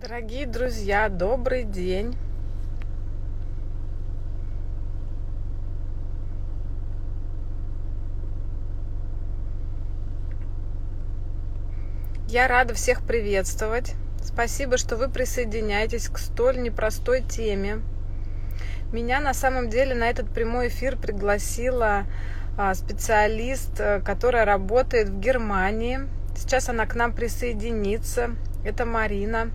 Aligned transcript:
Дорогие 0.00 0.46
друзья, 0.46 1.10
добрый 1.10 1.62
день! 1.62 2.16
Я 12.28 12.48
рада 12.48 12.72
всех 12.72 13.02
приветствовать. 13.02 13.92
Спасибо, 14.22 14.78
что 14.78 14.96
вы 14.96 15.10
присоединяетесь 15.10 16.08
к 16.08 16.16
столь 16.16 16.62
непростой 16.62 17.20
теме. 17.20 17.82
Меня 18.92 19.20
на 19.20 19.34
самом 19.34 19.68
деле 19.68 19.94
на 19.94 20.08
этот 20.08 20.30
прямой 20.30 20.68
эфир 20.68 20.96
пригласила 20.96 22.06
а, 22.56 22.74
специалист, 22.74 23.78
э, 23.78 24.00
которая 24.00 24.46
работает 24.46 25.10
в 25.10 25.20
Германии. 25.20 26.08
Сейчас 26.34 26.70
она 26.70 26.86
к 26.86 26.94
нам 26.94 27.12
присоединится. 27.12 28.30
Это 28.64 28.86
Марина. 28.86 29.50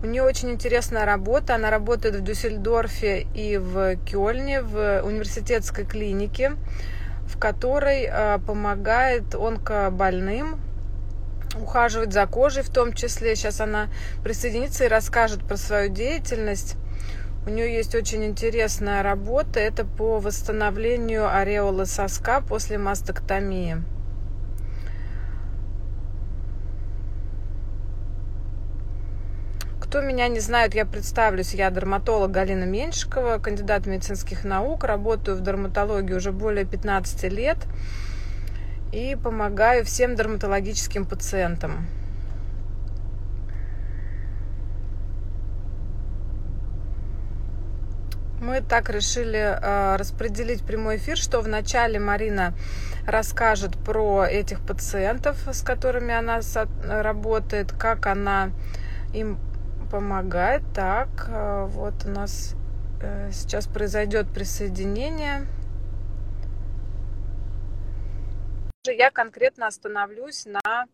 У 0.00 0.06
нее 0.06 0.22
очень 0.22 0.50
интересная 0.50 1.04
работа. 1.04 1.56
Она 1.56 1.70
работает 1.70 2.14
в 2.14 2.22
Дюссельдорфе 2.22 3.26
и 3.34 3.56
в 3.56 3.96
Кёльне, 4.04 4.62
в 4.62 5.02
университетской 5.02 5.84
клинике, 5.84 6.52
в 7.26 7.36
которой 7.38 8.08
э, 8.08 8.38
помогает 8.46 9.34
онкобольным 9.34 10.60
ухаживать 11.60 12.12
за 12.12 12.26
кожей 12.26 12.62
в 12.62 12.70
том 12.70 12.92
числе. 12.92 13.34
Сейчас 13.34 13.60
она 13.60 13.88
присоединится 14.22 14.84
и 14.84 14.88
расскажет 14.88 15.42
про 15.42 15.56
свою 15.56 15.92
деятельность. 15.92 16.76
У 17.46 17.50
нее 17.50 17.74
есть 17.74 17.94
очень 17.94 18.24
интересная 18.24 19.02
работа. 19.02 19.58
Это 19.58 19.84
по 19.84 20.20
восстановлению 20.20 21.34
ореола 21.34 21.86
соска 21.86 22.40
после 22.40 22.78
мастектомии. 22.78 23.82
Кто 29.88 30.02
меня 30.02 30.28
не 30.28 30.38
знает, 30.38 30.74
я 30.74 30.84
представлюсь. 30.84 31.54
Я 31.54 31.70
дерматолог 31.70 32.30
Галина 32.30 32.64
Меньшикова, 32.64 33.38
кандидат 33.38 33.86
медицинских 33.86 34.44
наук. 34.44 34.84
Работаю 34.84 35.38
в 35.38 35.40
дерматологии 35.40 36.12
уже 36.12 36.30
более 36.30 36.66
15 36.66 37.32
лет 37.32 37.56
и 38.92 39.16
помогаю 39.16 39.86
всем 39.86 40.14
дерматологическим 40.14 41.06
пациентам. 41.06 41.86
Мы 48.42 48.60
так 48.60 48.90
решили 48.90 49.38
э, 49.38 49.96
распределить 49.96 50.66
прямой 50.66 50.98
эфир, 50.98 51.16
что 51.16 51.40
вначале 51.40 51.98
Марина 51.98 52.52
расскажет 53.06 53.78
про 53.78 54.26
этих 54.26 54.60
пациентов, 54.60 55.38
с 55.50 55.62
которыми 55.62 56.12
она 56.12 56.40
работает, 56.84 57.72
как 57.72 58.06
она 58.06 58.50
им 59.14 59.38
помогает. 59.90 60.62
Так, 60.74 61.08
э, 61.28 61.64
вот 61.66 61.94
у 62.04 62.10
нас 62.10 62.54
э, 63.00 63.30
сейчас 63.32 63.66
произойдет 63.66 64.32
присоединение. 64.32 65.46
Я 68.86 69.10
конкретно 69.10 69.66
остановлюсь 69.66 70.46
на 70.46 70.86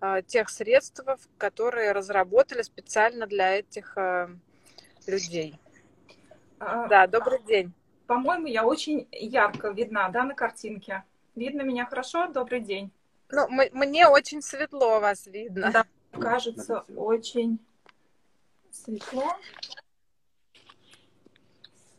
э, 0.00 0.22
тех 0.26 0.48
средствах, 0.48 1.18
которые 1.38 1.92
разработали 1.92 2.62
специально 2.62 3.26
для 3.26 3.58
этих 3.58 3.96
людей. 5.06 5.58
А, 6.58 6.86
да, 6.86 7.06
добрый 7.06 7.42
день. 7.42 7.72
По-моему, 8.06 8.46
я 8.46 8.64
очень 8.64 9.08
ярко 9.10 9.70
видна, 9.70 10.08
да, 10.10 10.22
на 10.22 10.34
картинке. 10.34 11.02
Видно 11.34 11.62
меня 11.62 11.86
хорошо? 11.86 12.28
Добрый 12.28 12.60
день. 12.60 12.92
Ну, 13.30 13.48
мне 13.72 14.06
очень 14.06 14.42
светло 14.42 15.00
вас 15.00 15.26
видно. 15.26 15.72
Да, 15.72 15.84
кажется, 16.20 16.84
очень 16.94 17.58
светло. 18.72 19.36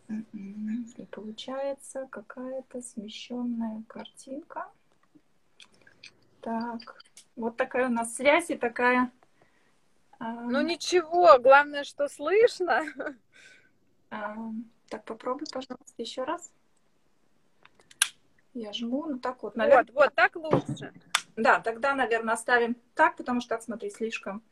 И 0.09 1.05
получается 1.09 2.07
какая-то 2.11 2.81
смещенная 2.81 3.83
картинка. 3.87 4.69
Так, 6.41 7.03
вот 7.35 7.57
такая 7.57 7.87
у 7.87 7.91
нас 7.91 8.15
связь 8.15 8.49
и 8.49 8.55
такая... 8.55 9.11
А, 10.19 10.41
ну 10.41 10.61
ничего, 10.61 11.39
главное, 11.39 11.83
что 11.83 12.07
слышно. 12.07 12.83
А, 14.09 14.35
так, 14.89 15.05
попробуй, 15.05 15.47
пожалуйста, 15.51 15.95
еще 15.97 16.23
раз. 16.23 16.51
Я 18.53 18.71
жму, 18.71 19.07
ну 19.07 19.17
так 19.17 19.41
вот, 19.41 19.55
наверное. 19.55 19.91
Вот, 19.93 20.03
вот, 20.03 20.15
так 20.15 20.35
лучше. 20.35 20.93
Да, 21.35 21.59
тогда, 21.59 21.95
наверное, 21.95 22.35
оставим 22.35 22.75
так, 22.93 23.15
потому 23.15 23.41
что, 23.41 23.49
так, 23.49 23.63
смотри, 23.63 23.89
слишком 23.89 24.43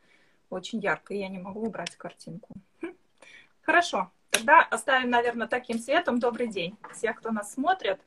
очень 0.52 0.80
ярко, 0.80 1.14
и 1.14 1.20
я 1.20 1.30
не 1.30 1.40
могу 1.40 1.62
убрать 1.62 1.96
картинку. 1.96 2.50
Хм. 2.82 2.96
Хорошо, 3.62 4.12
тогда 4.30 4.62
оставим, 4.62 5.10
наверное, 5.10 5.48
таким 5.48 5.80
светом. 5.80 6.20
Добрый 6.20 6.48
день 6.48 6.78
всех, 6.94 7.18
кто 7.18 7.32
нас 7.32 7.54
смотрит. 7.54 8.00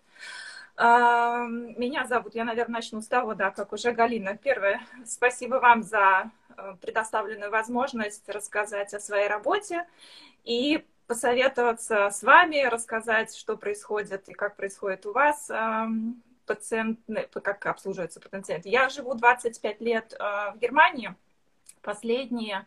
А, 0.76 1.46
меня 1.46 2.06
зовут, 2.06 2.34
я, 2.34 2.44
наверное, 2.44 2.76
начну 2.76 3.00
с 3.00 3.06
того, 3.06 3.34
да, 3.34 3.50
как 3.50 3.72
уже 3.72 3.92
Галина. 3.92 4.36
Первое, 4.36 4.80
спасибо 5.06 5.56
вам 5.56 5.82
за 5.82 6.30
э, 6.56 6.74
предоставленную 6.80 7.50
возможность 7.50 8.28
рассказать 8.28 8.92
о 8.92 9.00
своей 9.00 9.28
работе 9.28 9.86
и 10.42 10.84
посоветоваться 11.06 12.10
с 12.10 12.22
вами, 12.22 12.64
рассказать, 12.64 13.36
что 13.36 13.56
происходит 13.56 14.28
и 14.28 14.32
как 14.32 14.56
происходит 14.56 15.06
у 15.06 15.12
вас 15.12 15.50
пациент, 16.46 17.00
как 17.42 17.66
обслуживается 17.66 18.20
пациент. 18.20 18.66
Я 18.66 18.88
живу 18.88 19.14
25 19.14 19.80
лет 19.80 20.12
э, 20.12 20.52
в 20.54 20.58
Германии, 20.58 21.14
последние 21.84 22.66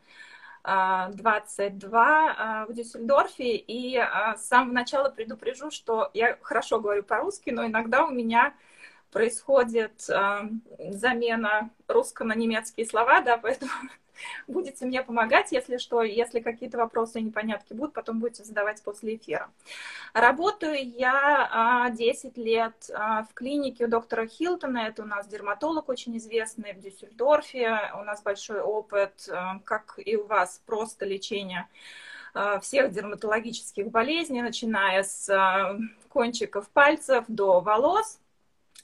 22 0.63 1.99
а, 1.99 2.35
а, 2.37 2.65
в 2.65 2.73
Дюссельдорфе. 2.73 3.55
И 3.55 3.97
а, 3.97 4.35
с 4.35 4.47
самого 4.47 4.73
начала 4.73 5.09
предупрежу, 5.09 5.71
что 5.71 6.11
я 6.13 6.37
хорошо 6.41 6.79
говорю 6.79 7.03
по-русски, 7.03 7.51
но 7.51 7.65
иногда 7.65 8.05
у 8.05 8.11
меня 8.11 8.53
происходит 9.11 10.01
замена 10.01 11.69
русско 11.87 12.25
на 12.25 12.33
немецкие 12.33 12.85
слова, 12.85 13.21
да, 13.21 13.37
поэтому 13.37 13.71
Будете 14.47 14.85
мне 14.85 15.03
помогать, 15.03 15.51
если 15.51 15.77
что, 15.77 16.01
если 16.01 16.39
какие-то 16.39 16.77
вопросы 16.77 17.19
и 17.19 17.23
непонятки 17.23 17.73
будут, 17.73 17.93
потом 17.93 18.19
будете 18.19 18.43
задавать 18.43 18.81
после 18.83 19.15
эфира. 19.15 19.49
Работаю 20.13 20.75
я 20.75 21.89
10 21.91 22.37
а, 22.37 22.41
лет 22.41 22.89
а, 22.93 23.23
в 23.23 23.33
клинике 23.33 23.85
у 23.85 23.87
доктора 23.87 24.27
Хилтона, 24.27 24.79
это 24.79 25.03
у 25.03 25.05
нас 25.05 25.27
дерматолог 25.27 25.89
очень 25.89 26.17
известный 26.17 26.73
в 26.73 26.79
Дюссельдорфе, 26.79 27.91
у 27.99 28.03
нас 28.03 28.21
большой 28.21 28.61
опыт, 28.61 29.29
а, 29.29 29.59
как 29.63 29.99
и 30.03 30.15
у 30.15 30.25
вас, 30.25 30.61
просто 30.65 31.05
лечение 31.05 31.67
всех 32.61 32.91
дерматологических 32.91 33.89
болезней, 33.89 34.43
начиная 34.43 35.01
с 35.01 35.27
кончиков 36.09 36.69
пальцев 36.69 37.25
до 37.27 37.61
волос. 37.61 38.19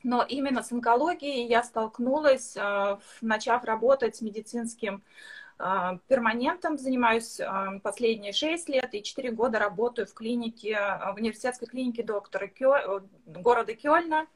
Но 0.02 0.24
именно 0.24 0.64
с 0.64 0.72
онкологией 0.72 1.48
я 1.48 1.64
столкнулась, 1.64 2.58
а, 2.58 3.00
начав 3.22 3.64
работать 3.64 4.16
с 4.16 4.22
медицинским 4.22 5.04
а, 5.60 6.00
перманентом. 6.08 6.78
Занимаюсь 6.78 7.40
а, 7.40 7.80
последние 7.80 8.34
6 8.34 8.70
лет 8.70 8.94
и 8.94 9.04
4 9.04 9.32
года 9.32 9.60
работаю 9.60 10.08
в 10.08 10.14
клинике, 10.14 10.76
в 10.76 11.16
университетской 11.18 11.68
клинике 11.68 12.04
доктора 12.04 12.48
Кё... 12.48 13.02
города 13.26 13.74
Кёльна. 13.76 14.28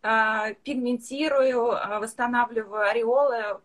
Пигментирую, 0.00 1.76
восстанавливаю 2.00 2.88
ореолы 2.88 3.60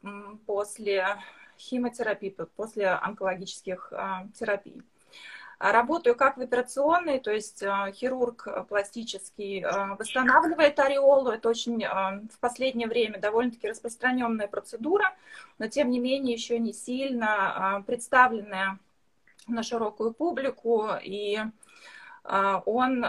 после 0.47 1.19
химиотерапии, 1.59 2.35
после 2.55 2.87
онкологических 2.87 3.93
терапий. 4.33 4.81
А 5.59 5.71
работаю 5.71 6.15
как 6.15 6.37
в 6.37 6.41
операционной, 6.41 7.19
то 7.19 7.31
есть 7.31 7.63
а, 7.63 7.91
хирург 7.91 8.47
пластический 8.67 9.63
а, 9.63 9.95
восстанавливает 9.95 10.79
ореолу. 10.79 11.29
Это 11.29 11.49
очень 11.49 11.85
в 11.85 12.39
последнее 12.39 12.87
время 12.87 13.19
довольно-таки 13.19 13.69
распространенная 13.69 14.47
процедура, 14.47 15.15
но 15.59 15.67
тем 15.67 15.89
не 15.89 15.99
менее 15.99 16.33
еще 16.33 16.59
не 16.59 16.73
сильно 16.73 17.83
представленная 17.87 18.79
на 19.47 19.63
широкую 19.63 20.13
публику. 20.13 20.89
И 21.01 21.39
он 22.23 23.05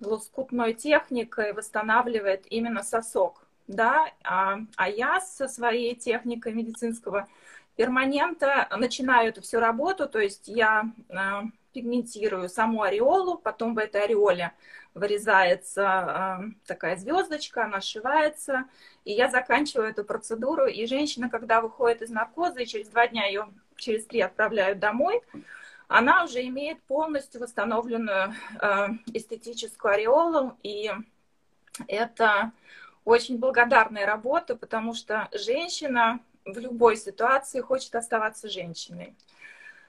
лоскутной 0.00 0.74
техникой 0.74 1.54
восстанавливает 1.54 2.46
именно 2.50 2.82
сосок. 2.82 3.46
Да? 3.66 4.06
А 4.22 4.88
я 4.88 5.20
со 5.20 5.48
своей 5.48 5.94
техникой 5.94 6.52
медицинского 6.52 7.28
перманента 7.76 8.68
начинаю 8.76 9.28
эту 9.28 9.40
всю 9.40 9.60
работу, 9.60 10.08
то 10.08 10.18
есть 10.18 10.48
я 10.48 10.90
пигментирую 11.72 12.48
саму 12.48 12.82
ореолу, 12.82 13.38
потом 13.38 13.74
в 13.74 13.78
этой 13.78 14.02
ореоле 14.02 14.52
вырезается 14.94 16.40
э, 16.40 16.66
такая 16.66 16.96
звездочка, 16.96 17.64
она 17.64 17.80
сшивается, 17.80 18.64
и 19.04 19.12
я 19.12 19.28
заканчиваю 19.28 19.90
эту 19.90 20.04
процедуру, 20.04 20.66
и 20.66 20.86
женщина, 20.86 21.28
когда 21.28 21.60
выходит 21.60 22.02
из 22.02 22.10
наркоза, 22.10 22.60
и 22.60 22.66
через 22.66 22.88
два 22.88 23.06
дня 23.06 23.26
ее 23.26 23.48
через 23.76 24.06
три 24.06 24.20
отправляют 24.20 24.78
домой, 24.78 25.22
она 25.86 26.24
уже 26.24 26.44
имеет 26.46 26.82
полностью 26.82 27.40
восстановленную 27.40 28.34
э, 28.60 28.88
эстетическую 29.14 29.94
ореолу, 29.94 30.56
и 30.62 30.90
это 31.86 32.52
очень 33.04 33.38
благодарная 33.38 34.04
работа, 34.04 34.56
потому 34.56 34.92
что 34.94 35.28
женщина 35.32 36.20
в 36.44 36.58
любой 36.58 36.96
ситуации 36.96 37.60
хочет 37.60 37.94
оставаться 37.94 38.48
женщиной. 38.48 39.14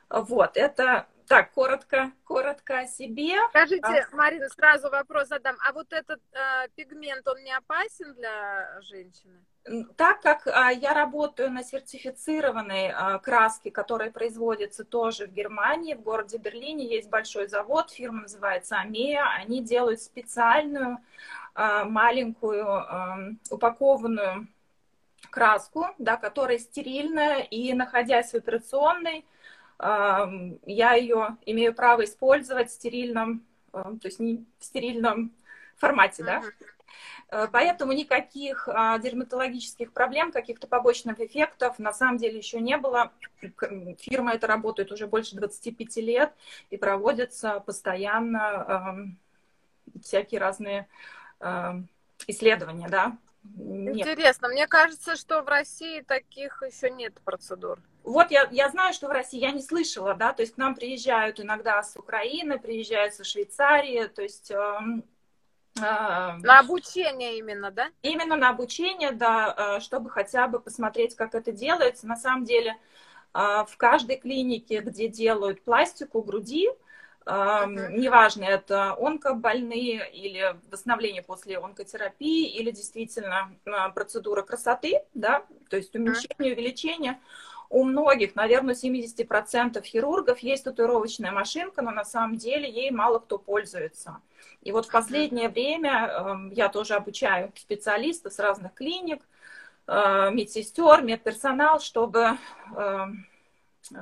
Вот, 0.10 0.56
это 0.56 1.08
так, 1.30 1.52
коротко, 1.52 2.12
коротко 2.24 2.80
о 2.80 2.88
себе. 2.88 3.36
Скажите, 3.50 4.08
а... 4.12 4.16
Марина, 4.16 4.50
сразу 4.50 4.90
вопрос 4.90 5.28
задам. 5.28 5.56
А 5.64 5.74
вот 5.74 5.94
этот 5.94 6.20
э, 6.32 6.68
пигмент, 6.74 7.28
он 7.28 7.44
не 7.44 7.56
опасен 7.56 8.16
для 8.16 8.82
женщины? 8.82 9.40
Так 9.96 10.22
как 10.22 10.48
а, 10.48 10.72
я 10.72 10.96
работаю 10.96 11.52
на 11.52 11.64
сертифицированной 11.64 12.90
а, 12.90 13.20
краске, 13.20 13.70
которая 13.70 14.10
производится 14.10 14.84
тоже 14.84 15.28
в 15.28 15.32
Германии, 15.32 15.94
в 15.94 16.02
городе 16.02 16.40
Берлине 16.40 16.88
есть 16.88 17.10
большой 17.10 17.48
завод, 17.48 17.92
фирма 17.92 18.22
называется 18.22 18.78
Амея, 18.78 19.26
они 19.38 19.62
делают 19.62 20.02
специальную 20.02 20.98
а, 21.54 21.86
маленькую 21.86 22.68
а, 22.68 23.20
упакованную 23.52 24.48
краску, 25.30 25.86
да, 26.00 26.18
которая 26.18 26.58
стерильная 26.58 27.42
и 27.42 27.74
находясь 27.74 28.32
в 28.32 28.36
операционной, 28.36 29.26
я 29.82 30.94
ее 30.94 31.38
имею 31.46 31.74
право 31.74 32.04
использовать 32.04 32.70
в 32.70 32.74
стерильном, 32.74 33.46
то 33.72 34.00
есть 34.04 34.20
не 34.20 34.46
в 34.60 34.66
стерильном 34.66 35.32
формате, 35.78 36.24
да. 36.24 36.44
Э, 37.32 37.48
поэтому 37.52 37.94
никаких 37.94 38.68
а, 38.68 38.98
дерматологических 38.98 39.94
проблем, 39.94 40.32
каких-то 40.32 40.68
побочных 40.68 41.20
эффектов 41.20 41.80
на 41.80 41.94
самом 41.94 42.18
деле 42.18 42.38
еще 42.38 42.60
не 42.60 42.78
было. 42.78 43.12
Фирма 44.00 44.34
эта 44.34 44.48
работает 44.48 44.92
уже 44.92 45.08
больше 45.08 45.36
25 45.36 45.98
лет 45.98 46.34
и 46.70 46.78
проводятся 46.78 47.60
постоянно 47.60 49.16
всякие 50.04 50.42
разные 50.42 50.88
исследования, 52.28 52.90
да. 52.90 53.18
Нет. 53.44 54.08
Интересно, 54.08 54.50
мне 54.50 54.68
кажется, 54.68 55.16
что 55.16 55.42
в 55.42 55.48
России 55.48 56.02
таких 56.02 56.62
еще 56.64 56.90
нет 56.90 57.14
процедур. 57.24 57.80
Вот 58.10 58.32
я, 58.32 58.48
я 58.52 58.70
знаю, 58.70 58.92
что 58.94 59.08
в 59.08 59.12
России 59.12 59.40
я 59.40 59.52
не 59.52 59.62
слышала, 59.62 60.16
да, 60.16 60.34
то 60.34 60.42
есть 60.42 60.56
к 60.56 60.58
нам 60.58 60.74
приезжают 60.74 61.40
иногда 61.40 61.84
с 61.84 61.96
Украины, 61.96 62.58
приезжают 62.58 63.14
со 63.14 63.24
Швейцарии, 63.24 64.06
то 64.08 64.24
есть... 64.24 64.50
Э, 64.50 64.80
э, 65.78 65.82
на 65.82 66.60
обучение 66.60 67.38
именно, 67.38 67.70
да? 67.70 67.90
Именно 68.02 68.36
на 68.36 68.50
обучение, 68.50 69.12
да, 69.12 69.78
э, 69.78 69.80
чтобы 69.82 70.10
хотя 70.10 70.48
бы 70.48 70.60
посмотреть, 70.60 71.16
как 71.16 71.36
это 71.36 71.52
делается. 71.52 72.08
На 72.08 72.16
самом 72.16 72.46
деле 72.46 72.76
э, 73.36 73.66
в 73.68 73.78
каждой 73.78 74.18
клинике, 74.18 74.80
где 74.80 75.08
делают 75.08 75.64
пластику 75.64 76.24
груди, 76.24 76.68
Uh-huh. 77.26 77.92
Неважно, 77.92 78.44
это 78.46 78.96
онкобольные 78.98 80.10
или 80.12 80.56
восстановление 80.72 81.22
после 81.22 81.60
онкотерапии, 81.60 82.48
или 82.58 82.72
действительно 82.72 83.52
процедура 83.94 84.42
красоты, 84.42 85.04
да, 85.14 85.46
то 85.70 85.78
есть 85.78 85.94
уменьшение, 85.94 86.54
увеличение. 86.54 87.20
У 87.70 87.84
многих, 87.84 88.36
наверное, 88.36 88.74
70% 88.74 89.82
хирургов 89.84 90.40
есть 90.40 90.64
татуировочная 90.64 91.32
машинка, 91.32 91.84
но 91.84 91.92
на 91.92 92.04
самом 92.04 92.38
деле 92.38 92.70
ей 92.70 92.90
мало 92.90 93.20
кто 93.20 93.38
пользуется. 93.38 94.22
И 94.62 94.72
вот 94.72 94.88
в 94.88 94.92
последнее 94.92 95.50
время 95.50 96.08
э, 96.08 96.54
я 96.54 96.70
тоже 96.70 96.96
обучаю 96.96 97.52
специалистов 97.56 98.34
с 98.34 98.40
разных 98.40 98.74
клиник, 98.74 99.22
э, 99.88 100.32
медсестер, 100.32 101.04
медперсонал, 101.04 101.80
чтобы 101.80 102.38
э, 102.76 103.06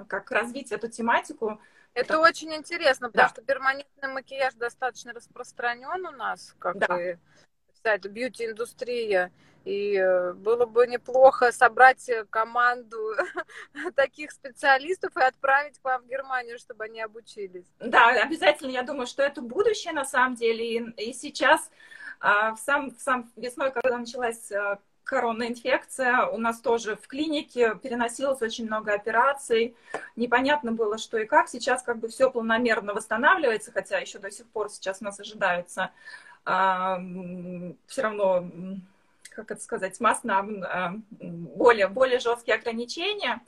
как 0.08 0.32
развить 0.32 0.72
эту 0.72 0.88
тематику. 0.88 1.60
Это 1.94 2.14
так... 2.14 2.22
очень 2.22 2.54
интересно, 2.56 3.08
потому 3.08 3.28
да. 3.28 3.34
что 3.34 3.42
перманентный 3.42 4.10
макияж 4.14 4.54
достаточно 4.54 5.12
распространен 5.14 6.06
у 6.06 6.12
нас, 6.12 6.56
как 6.60 6.78
да. 6.78 7.12
и 7.12 7.18
вся 7.74 7.96
эта 7.96 8.08
бьюти-индустрия. 8.08 9.32
И 9.68 9.98
э, 9.98 10.32
было 10.32 10.66
бы 10.66 10.88
неплохо 10.88 11.52
собрать 11.52 12.08
э, 12.08 12.24
команду 12.30 13.16
таких 13.96 14.32
специалистов 14.32 15.18
и 15.18 15.22
отправить 15.22 15.78
к 15.78 15.84
вам 15.84 16.04
в 16.04 16.08
Германию, 16.08 16.58
чтобы 16.58 16.86
они 16.86 17.02
обучились. 17.02 17.66
Да, 17.82 18.12
обязательно. 18.12 18.72
Я 18.72 18.84
думаю, 18.84 19.08
что 19.08 19.24
это 19.24 19.42
будущее 19.42 19.92
на 19.92 20.06
самом 20.06 20.36
деле. 20.36 20.78
И, 20.78 21.10
и 21.10 21.14
сейчас, 21.14 21.70
а, 22.22 22.56
в 22.56 22.60
сам, 22.60 22.92
в 22.92 23.02
сам 23.02 23.30
весной, 23.36 23.72
когда 23.72 23.98
началась 23.98 24.50
э, 24.54 24.78
коронная 25.04 25.50
инфекция, 25.50 26.28
у 26.28 26.38
нас 26.38 26.62
тоже 26.62 26.96
в 26.96 27.06
клинике 27.06 27.76
переносилось 27.76 28.42
очень 28.42 28.68
много 28.68 28.94
операций. 28.94 29.76
Непонятно 30.16 30.72
было, 30.72 30.98
что 30.98 31.18
и 31.18 31.26
как. 31.26 31.50
Сейчас 31.50 31.84
как 31.84 31.98
бы 31.98 32.08
все 32.08 32.32
планомерно 32.32 32.94
восстанавливается, 32.94 33.74
хотя 33.74 33.98
еще 33.98 34.20
до 34.20 34.32
сих 34.32 34.48
пор 34.48 34.70
сейчас 34.70 35.02
нас 35.02 35.20
ожидаются 35.20 35.92
а, 36.46 37.02
все 37.88 38.02
равно 38.02 38.50
как 39.38 39.52
это 39.52 39.62
сказать, 39.62 40.00
массно, 40.00 40.40
а, 40.40 40.94
более, 41.20 41.88
более 41.88 42.20
жесткие 42.20 42.56
ограничения, 42.58 43.42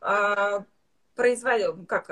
а, 0.00 0.64
производил, 1.14 1.86
как, 1.86 2.08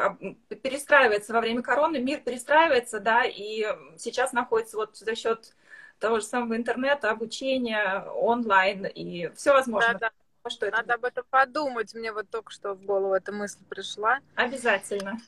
перестраивается 0.62 1.32
во 1.32 1.40
время 1.40 1.62
короны, 1.62 1.98
мир 1.98 2.20
перестраивается, 2.20 3.00
да, 3.00 3.24
и 3.24 3.66
сейчас 3.98 4.32
находится 4.32 4.76
вот 4.76 4.96
за 4.96 5.16
счет 5.16 5.54
того 5.98 6.20
же 6.20 6.26
самого 6.26 6.56
интернета, 6.56 7.10
обучения 7.10 8.04
онлайн 8.14 8.86
и 8.86 9.28
все 9.34 9.52
возможно. 9.52 9.94
Да, 9.94 10.10
да. 10.44 10.50
Что 10.50 10.70
Надо 10.70 10.84
это? 10.84 10.94
об 10.94 11.04
этом 11.04 11.24
подумать. 11.28 11.92
Мне 11.94 12.12
вот 12.12 12.30
только 12.30 12.52
что 12.52 12.74
в 12.74 12.82
голову 12.84 13.14
эта 13.14 13.32
мысль 13.32 13.58
пришла. 13.68 14.20
Обязательно. 14.36 15.18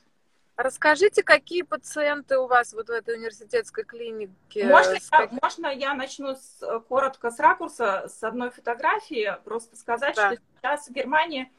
Расскажите, 0.59 1.23
какие 1.23 1.61
пациенты 1.61 2.37
у 2.37 2.45
вас 2.45 2.73
вот 2.73 2.87
в 2.87 2.91
этой 2.91 3.15
университетской 3.15 3.85
клинике? 3.85 4.65
Можно, 4.65 4.97
я, 5.09 5.29
можно 5.41 5.67
я 5.67 5.93
начну 5.93 6.35
с, 6.35 6.81
коротко 6.89 7.31
с 7.31 7.39
ракурса, 7.39 8.09
с 8.09 8.21
одной 8.25 8.49
фотографии, 8.49 9.37
просто 9.45 9.77
сказать, 9.77 10.17
да. 10.17 10.33
что 10.33 10.41
сейчас 10.57 10.89
в 10.89 10.91
Германии 10.91 11.49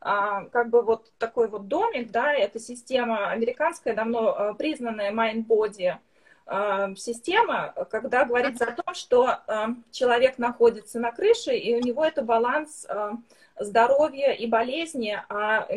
а, 0.00 0.44
как 0.50 0.70
бы 0.70 0.82
вот 0.82 1.10
такой 1.18 1.48
вот 1.48 1.66
домик, 1.66 2.12
да, 2.12 2.32
это 2.32 2.60
система 2.60 3.30
американская, 3.30 3.92
давно 3.92 4.28
а, 4.28 4.54
признанная 4.54 5.10
MindBody 5.10 5.96
система, 6.96 7.72
когда 7.90 8.26
говорится 8.26 8.66
о 8.66 8.72
том, 8.72 8.94
что 8.94 9.38
человек 9.90 10.36
находится 10.36 11.00
на 11.00 11.10
крыше, 11.10 11.56
и 11.56 11.74
у 11.74 11.80
него 11.80 12.04
это 12.04 12.20
баланс 12.20 12.86
здоровья 13.58 14.32
и 14.32 14.46
болезни, 14.46 15.20
а 15.28 15.68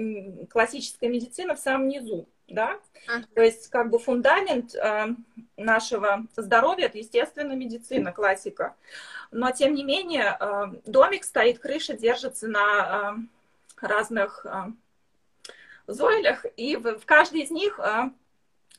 классическая 0.49 1.09
медицина 1.09 1.55
в 1.55 1.59
самом 1.59 1.87
низу 1.87 2.27
да, 2.47 2.79
uh-huh. 3.07 3.25
то 3.35 3.41
есть 3.41 3.69
как 3.69 3.89
бы 3.89 3.99
фундамент 3.99 4.73
э, 4.73 5.07
нашего 5.57 6.25
здоровья 6.35 6.85
это 6.85 6.97
естественно 6.97 7.53
медицина, 7.53 8.11
классика, 8.13 8.75
но 9.31 9.51
тем 9.51 9.73
не 9.73 9.83
менее 9.83 10.37
э, 10.39 10.65
домик 10.85 11.23
стоит, 11.23 11.59
крыша 11.59 11.93
держится 11.93 12.47
на 12.47 13.17
э, 13.81 13.85
разных 13.85 14.45
зойлях, 15.87 16.45
и 16.55 16.75
в, 16.75 17.05
каждой 17.05 17.41
из 17.41 17.51
них 17.51 17.79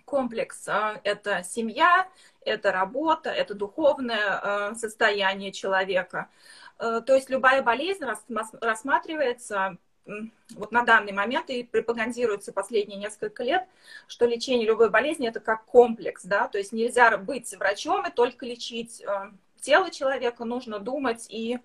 комплекс 0.04 0.66
это 1.04 1.42
семья, 1.44 2.08
это 2.44 2.72
работа, 2.72 3.30
это 3.30 3.54
духовное 3.54 4.74
состояние 4.74 5.52
человека. 5.52 6.28
Э, 6.78 7.02
то 7.04 7.14
есть 7.14 7.30
любая 7.30 7.62
болезнь 7.62 8.04
рассматривается 8.60 9.76
вот 10.56 10.72
на 10.72 10.84
данный 10.84 11.12
момент 11.12 11.50
и 11.50 11.62
пропагандируется 11.62 12.50
последние 12.50 12.98
несколько 12.98 13.42
лет, 13.42 13.66
что 14.06 14.24
лечение 14.24 14.66
любой 14.66 14.88
болезни 14.88 15.28
это 15.28 15.38
как 15.38 15.66
комплекс, 15.66 16.24
да, 16.24 16.48
то 16.48 16.56
есть 16.56 16.72
нельзя 16.72 17.14
быть 17.18 17.54
врачом 17.58 18.06
и 18.06 18.10
только 18.10 18.46
лечить 18.46 19.02
э, 19.02 19.30
тело 19.60 19.90
человека, 19.90 20.46
нужно 20.46 20.78
думать 20.78 21.26
и 21.28 21.58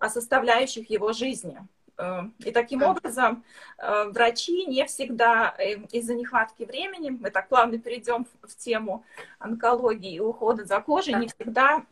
о 0.00 0.08
составляющих 0.08 0.90
его 0.90 1.12
жизни. 1.12 1.56
Э, 1.96 2.22
и 2.40 2.50
таким 2.50 2.82
образом 2.82 3.44
врачи 3.78 4.66
не 4.66 4.84
всегда 4.86 5.50
из-за 5.92 6.14
нехватки 6.14 6.64
времени, 6.64 7.10
мы 7.10 7.30
так 7.30 7.48
плавно 7.48 7.78
перейдем 7.78 8.26
в 8.42 8.56
тему 8.56 9.04
онкологии 9.38 10.14
и 10.14 10.20
ухода 10.20 10.64
за 10.64 10.80
кожей, 10.80 11.14
не 11.14 11.28
всегда, 11.28 11.84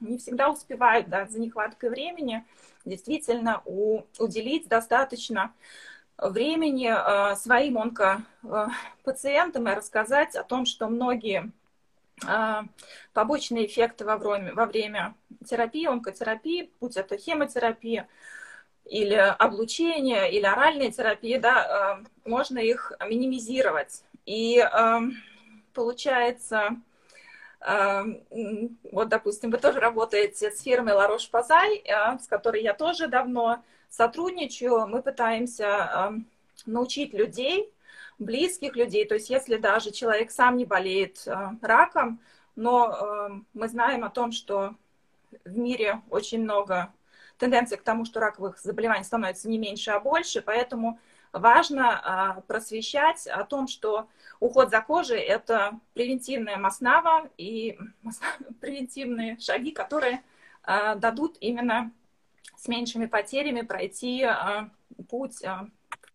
не 0.00 0.18
всегда 0.18 0.50
успевают 0.50 1.08
да, 1.08 1.26
за 1.26 1.40
нехваткой 1.40 1.90
времени 1.90 2.44
действительно 2.84 3.62
у, 3.64 4.02
уделить 4.18 4.68
достаточно 4.68 5.52
времени 6.16 6.90
э, 6.90 7.36
своим 7.36 7.78
онкопациентам 7.78 9.68
и 9.68 9.74
рассказать 9.74 10.34
о 10.34 10.42
том, 10.42 10.66
что 10.66 10.88
многие 10.88 11.52
э, 12.26 12.62
побочные 13.12 13.66
эффекты 13.66 14.04
во 14.04 14.16
время, 14.16 14.54
во 14.54 14.66
время 14.66 15.14
терапии, 15.48 15.86
онкотерапии, 15.86 16.70
будь 16.80 16.96
это 16.96 17.16
хемотерапия 17.16 18.08
или 18.84 19.14
облучение, 19.14 20.32
или 20.32 20.44
оральная 20.44 20.90
терапия, 20.90 21.38
да, 21.38 22.00
можно 22.24 22.58
их 22.58 22.90
минимизировать. 23.06 24.02
И 24.24 24.64
получается, 25.74 26.70
вот, 27.60 29.08
допустим, 29.08 29.50
вы 29.50 29.58
тоже 29.58 29.80
работаете 29.80 30.50
с 30.50 30.62
фирмой 30.62 30.92
Ларош 30.92 31.28
Пазай, 31.28 31.78
э, 31.78 32.18
с 32.18 32.26
которой 32.28 32.62
я 32.62 32.72
тоже 32.72 33.08
давно 33.08 33.64
сотрудничаю. 33.88 34.86
Мы 34.86 35.02
пытаемся 35.02 35.64
эм, 35.64 36.26
научить 36.66 37.12
людей, 37.14 37.72
близких 38.18 38.76
людей, 38.76 39.06
то 39.06 39.14
есть 39.14 39.30
если 39.30 39.56
даже 39.56 39.90
человек 39.90 40.30
сам 40.30 40.56
не 40.56 40.64
болеет 40.64 41.26
раком, 41.62 42.20
но 42.56 43.30
мы 43.54 43.68
знаем 43.68 44.02
о 44.02 44.10
том, 44.10 44.32
что 44.32 44.74
в 45.44 45.56
мире 45.56 46.02
очень 46.10 46.42
много 46.42 46.92
тенденция 47.38 47.78
к 47.78 47.82
тому, 47.82 48.04
что 48.04 48.20
раковых 48.20 48.58
заболеваний 48.58 49.04
становится 49.04 49.48
не 49.48 49.58
меньше, 49.58 49.92
а 49.92 50.00
больше, 50.00 50.42
поэтому 50.42 50.98
важно 51.38 52.00
а, 52.02 52.40
просвещать 52.42 53.26
о 53.26 53.44
том, 53.44 53.68
что 53.68 54.08
уход 54.40 54.70
за 54.70 54.80
кожей– 54.80 55.20
это 55.20 55.78
превентивная 55.94 56.56
маснава 56.56 57.28
и 57.36 57.78
превентивные 58.60 59.38
шаги, 59.38 59.72
которые 59.72 60.22
а, 60.62 60.94
дадут 60.94 61.36
именно 61.40 61.92
с 62.56 62.68
меньшими 62.68 63.06
потерями 63.06 63.62
пройти 63.62 64.22
а, 64.24 64.70
путь 65.08 65.40
в 65.40 65.70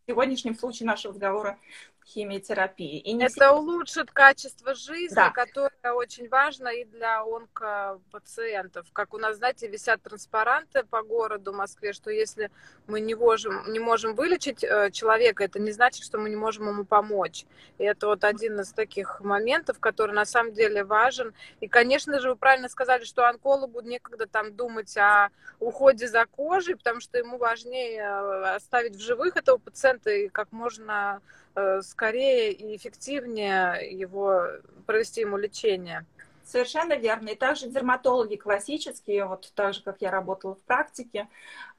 сегодняшнем 0.08 0.56
случае 0.56 0.88
нашего 0.88 1.14
разговора 1.14 1.58
химиотерапии. 2.06 3.00
И 3.00 3.14
не 3.14 3.26
Это 3.26 3.34
все... 3.34 3.56
улучшит 3.56 4.12
качество 4.12 4.74
жизни, 4.76 5.16
да. 5.16 5.32
которое 5.32 5.94
очень 5.94 6.28
важно 6.30 6.68
и 6.68 6.86
для 6.86 7.22
онкопациентов. 7.22 8.88
Как 8.94 9.14
у 9.14 9.18
нас, 9.18 9.38
знаете, 9.38 9.68
висят 9.68 10.02
транспаранты 10.02 10.84
по 10.84 11.02
городу 11.02 11.54
Москве, 11.54 11.94
что 11.94 12.12
если 12.12 12.52
мы 12.88 13.00
не 13.00 13.16
можем, 13.16 13.72
не 13.72 13.80
можем 13.80 14.16
вылечить 14.16 14.64
э, 14.64 14.92
человека, 14.92 15.44
это 15.44 15.60
не 15.60 15.72
значит, 15.72 16.04
что 16.04 16.18
мы 16.18 16.30
не 16.30 16.36
можем 16.36 16.68
ему 16.68 16.84
помочь. 16.84 17.46
И 17.78 17.84
это 17.84 18.08
вот 18.08 18.24
один 18.24 18.60
из 18.60 18.72
таких 18.74 19.22
моментов, 19.22 19.80
который 19.80 20.14
на 20.14 20.26
самом 20.26 20.54
деле 20.54 20.84
важен. 20.84 21.34
И, 21.62 21.68
конечно 21.68 22.20
же, 22.20 22.30
вы 22.30 22.36
правильно 22.36 22.70
сказали, 22.70 23.04
что 23.04 23.28
онкологу 23.28 23.82
некогда 23.82 24.28
там 24.28 24.54
думать 24.54 24.96
о 24.98 25.30
уходе 25.60 26.08
за 26.08 26.26
кожей, 26.26 26.76
потому 26.76 27.00
что 27.00 27.18
ему 27.18 27.38
важнее 27.38 28.02
э, 28.02 28.56
оставить 28.56 28.96
в 28.96 29.02
живых 29.02 29.38
этого 29.38 29.58
пациента 29.58 30.12
и 30.12 30.28
как 30.28 30.52
можно 30.52 31.22
Э, 31.56 31.82
скорее 31.94 32.52
и 32.52 32.76
эффективнее 32.76 33.88
его 33.92 34.48
провести 34.88 35.22
ему 35.22 35.38
лечение. 35.38 36.06
Совершенно 36.44 36.94
верно. 36.94 37.30
И 37.30 37.36
также 37.36 37.70
дерматологи 37.70 38.36
классические, 38.36 39.26
вот 39.26 39.52
так 39.56 39.74
же, 39.74 39.82
как 39.82 40.02
я 40.02 40.12
работала 40.12 40.56
в 40.56 40.62
практике, 40.64 41.30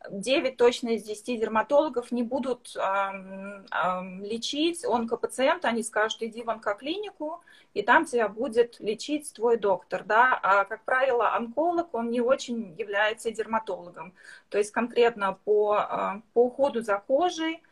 9 0.09 0.57
точно 0.57 0.91
из 0.91 1.03
10 1.03 1.39
дерматологов 1.39 2.13
не 2.13 2.23
будут 2.23 2.75
эм, 2.77 3.67
эм, 3.71 4.25
лечить 4.25 4.85
онкопациента, 4.85 5.69
они 5.69 5.83
скажут, 5.83 6.23
иди 6.23 6.43
в 6.43 6.51
онкоклинику, 6.51 7.43
и 7.75 7.83
там 7.83 8.05
тебя 8.07 8.29
будет 8.29 8.81
лечить 8.81 9.33
твой 9.35 9.57
доктор, 9.57 10.05
да, 10.05 10.39
а, 10.43 10.65
как 10.65 10.85
правило, 10.85 11.35
онколог, 11.35 11.93
он 11.95 12.11
не 12.11 12.21
очень 12.21 12.75
является 12.79 13.31
дерматологом, 13.31 14.15
то 14.49 14.59
есть 14.59 14.71
конкретно 14.71 15.39
по, 15.45 15.77
э, 15.79 16.21
по 16.35 16.45
уходу 16.45 16.83
за 16.83 17.03
кожей, 17.07 17.63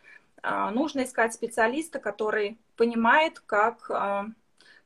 нужно 0.42 1.04
искать 1.04 1.34
специалиста, 1.34 1.98
который 2.00 2.58
понимает, 2.76 3.40
как 3.40 3.90
а, 3.90 4.26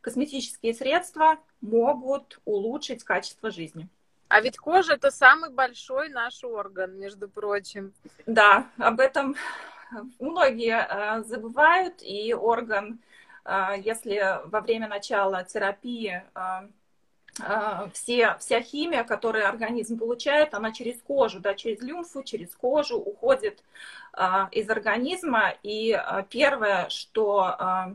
косметические 0.00 0.74
средства 0.74 1.38
могут 1.60 2.40
улучшить 2.44 3.04
качество 3.04 3.50
жизни. 3.50 3.88
А 4.28 4.40
ведь 4.40 4.58
кожа 4.58 4.94
это 4.94 5.10
самый 5.10 5.50
большой 5.50 6.08
наш 6.08 6.42
орган, 6.44 6.98
между 6.98 7.28
прочим. 7.28 7.92
Да, 8.26 8.66
об 8.76 9.00
этом 9.00 9.36
многие 10.18 10.76
а, 10.78 11.22
забывают, 11.22 12.02
и 12.02 12.34
орган, 12.34 12.98
если 13.78 14.40
во 14.46 14.60
время 14.60 14.88
начала 14.88 15.44
терапии 15.44 16.24
а, 17.38 17.90
все, 17.92 18.36
вся 18.38 18.60
химия, 18.62 19.04
которую 19.04 19.46
организм 19.48 19.98
получает, 19.98 20.54
она 20.54 20.72
через 20.72 21.00
кожу, 21.02 21.40
да, 21.40 21.54
через 21.54 21.82
лимфу, 21.82 22.22
через 22.22 22.54
кожу 22.54 22.96
уходит 22.96 23.62
а, 24.05 24.05
из 24.52 24.70
организма. 24.70 25.54
И 25.62 25.92
а, 25.92 26.22
первое, 26.22 26.88
что 26.88 27.40
а, 27.40 27.94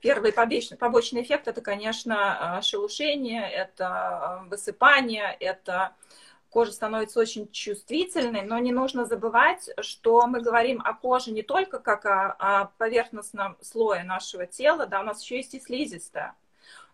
первый 0.00 0.32
побочный, 0.32 0.76
побочный 0.76 1.22
эффект, 1.22 1.48
это, 1.48 1.60
конечно, 1.60 2.58
а, 2.58 2.62
шелушение, 2.62 3.50
это 3.50 3.88
а, 3.88 4.44
высыпание, 4.48 5.36
это 5.40 5.94
кожа 6.50 6.72
становится 6.72 7.20
очень 7.20 7.50
чувствительной, 7.50 8.42
но 8.42 8.58
не 8.58 8.72
нужно 8.72 9.04
забывать, 9.04 9.68
что 9.80 10.26
мы 10.26 10.40
говорим 10.40 10.80
о 10.84 10.94
коже 10.94 11.32
не 11.32 11.42
только 11.42 11.78
как 11.78 12.06
о, 12.06 12.32
о 12.38 12.64
поверхностном 12.78 13.56
слое 13.60 14.04
нашего 14.04 14.46
тела, 14.46 14.86
да, 14.86 15.00
у 15.00 15.02
нас 15.02 15.22
еще 15.22 15.36
есть 15.36 15.54
и 15.54 15.60
слизистая. 15.60 16.34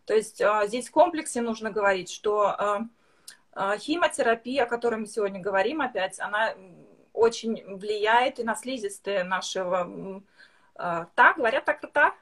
То 0.04 0.14
есть 0.14 0.40
а, 0.40 0.66
здесь 0.66 0.88
в 0.88 0.90
комплексе 0.92 1.42
нужно 1.42 1.70
говорить, 1.70 2.10
что 2.10 2.46
а, 2.46 2.86
а, 3.52 3.76
химиотерапия, 3.78 4.64
о 4.64 4.66
которой 4.66 4.96
мы 4.96 5.06
сегодня 5.06 5.40
говорим 5.40 5.80
опять, 5.80 6.18
она 6.18 6.54
очень 7.12 7.76
влияет 7.76 8.38
и 8.38 8.44
на 8.44 8.54
слизистые 8.54 9.24
нашего 9.24 10.22
так, 10.74 11.36
говорят 11.36 11.64
так 11.64 11.82
рта, 11.84 12.14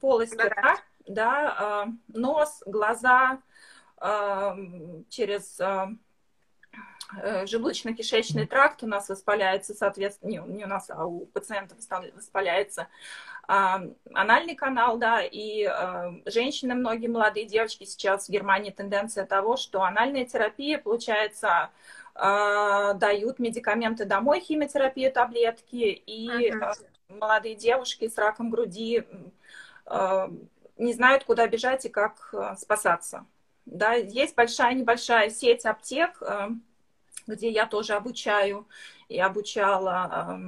полость 0.00 0.34
рта, 0.40 0.78
да, 1.06 1.86
нос, 2.08 2.62
глаза, 2.66 3.38
через 5.08 5.60
Э, 7.20 7.44
желудочно-кишечный 7.44 8.46
тракт 8.46 8.82
у 8.82 8.86
нас 8.86 9.08
воспаляется, 9.08 9.74
соответственно, 9.74 10.30
не, 10.30 10.38
не 10.38 10.64
у 10.64 10.68
нас, 10.68 10.88
а 10.88 11.04
у 11.04 11.26
пациентов 11.26 11.78
воспаляется 12.14 12.88
а, 13.46 13.82
анальный 14.14 14.54
канал, 14.54 14.98
да, 14.98 15.20
и 15.20 15.64
а, 15.64 16.14
женщины, 16.26 16.74
многие 16.74 17.08
молодые 17.08 17.44
девочки 17.44 17.84
сейчас 17.84 18.26
в 18.26 18.30
Германии 18.30 18.70
тенденция 18.70 19.26
того, 19.26 19.56
что 19.56 19.82
анальная 19.82 20.24
терапия, 20.24 20.78
получается, 20.78 21.70
дают 22.14 23.38
медикаменты 23.38 24.04
домой, 24.04 24.40
химиотерапию, 24.40 25.10
таблетки, 25.10 26.02
и 26.06 26.50
uh-huh. 26.50 26.74
молодые 27.08 27.54
девушки 27.54 28.06
с 28.08 28.18
раком 28.18 28.50
груди 28.50 29.04
а, 29.86 30.30
не 30.76 30.92
знают, 30.92 31.24
куда 31.24 31.46
бежать 31.46 31.86
и 31.86 31.88
как 31.88 32.34
спасаться. 32.58 33.24
Да, 33.64 33.94
есть 33.94 34.34
большая 34.34 34.74
небольшая 34.74 35.30
сеть 35.30 35.64
аптек, 35.64 36.20
где 37.26 37.50
я 37.50 37.66
тоже 37.66 37.94
обучаю 37.94 38.66
и 39.08 39.18
обучала 39.18 40.38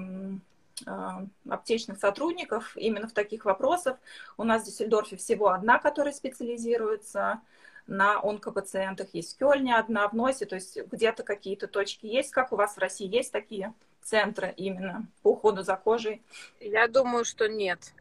аптечных 1.48 1.98
сотрудников 1.98 2.76
именно 2.76 3.06
в 3.06 3.12
таких 3.12 3.44
вопросах. 3.44 3.96
У 4.36 4.44
нас 4.44 4.62
в 4.62 4.66
Дюссельдорфе 4.66 5.16
всего 5.16 5.50
одна, 5.50 5.78
которая 5.78 6.12
специализируется 6.12 7.40
на 7.86 8.20
онкопациентах. 8.22 9.08
Есть 9.12 9.34
в 9.34 9.38
Кёльне 9.38 9.76
одна, 9.76 10.08
в 10.08 10.14
Носе, 10.14 10.46
то 10.46 10.54
есть 10.54 10.78
где-то 10.90 11.22
какие-то 11.22 11.68
точки 11.68 12.06
есть. 12.06 12.30
Как 12.30 12.52
у 12.52 12.56
вас 12.56 12.76
в 12.76 12.78
России 12.78 13.06
есть 13.06 13.32
такие 13.32 13.74
центры 14.02 14.52
именно 14.56 15.06
по 15.22 15.32
уходу 15.32 15.62
за 15.62 15.76
кожей? 15.76 16.22
Я 16.60 16.88
думаю, 16.88 17.24
что 17.24 17.48
нет. 17.48 17.92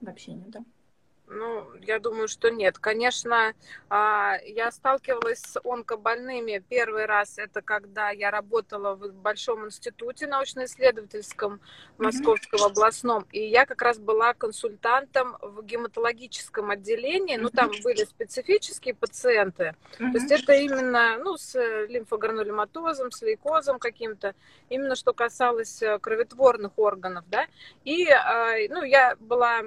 Вообще 0.00 0.32
нет, 0.32 0.50
да? 0.50 0.64
Ну, 1.32 1.64
я 1.82 2.00
думаю, 2.00 2.26
что 2.26 2.50
нет. 2.50 2.78
Конечно, 2.78 3.54
а, 3.88 4.36
я 4.44 4.72
сталкивалась 4.72 5.38
с 5.38 5.60
онкобольными 5.62 6.62
первый 6.68 7.06
раз. 7.06 7.38
Это 7.38 7.62
когда 7.62 8.10
я 8.10 8.32
работала 8.32 8.96
в 8.96 9.12
Большом 9.12 9.66
институте 9.66 10.26
научно-исследовательском 10.26 11.60
Московском 11.98 12.64
областном. 12.64 13.26
И 13.30 13.46
я 13.46 13.64
как 13.64 13.80
раз 13.80 13.98
была 13.98 14.34
консультантом 14.34 15.36
в 15.40 15.62
гематологическом 15.62 16.70
отделении. 16.70 17.36
Ну, 17.36 17.48
там 17.48 17.70
были 17.84 18.04
специфические 18.04 18.94
пациенты. 18.94 19.76
То 19.98 20.04
есть 20.06 20.32
это 20.32 20.54
именно 20.54 21.16
ну, 21.18 21.36
с 21.36 21.54
лимфогранулематозом, 21.86 23.12
с 23.12 23.22
лейкозом 23.22 23.78
каким-то. 23.78 24.34
Именно 24.68 24.96
что 24.96 25.12
касалось 25.12 25.80
э, 25.80 25.98
кроветворных 26.00 26.72
органов. 26.76 27.24
Да? 27.28 27.46
И 27.84 28.08
а, 28.08 28.54
ну, 28.68 28.82
я 28.82 29.14
была 29.20 29.62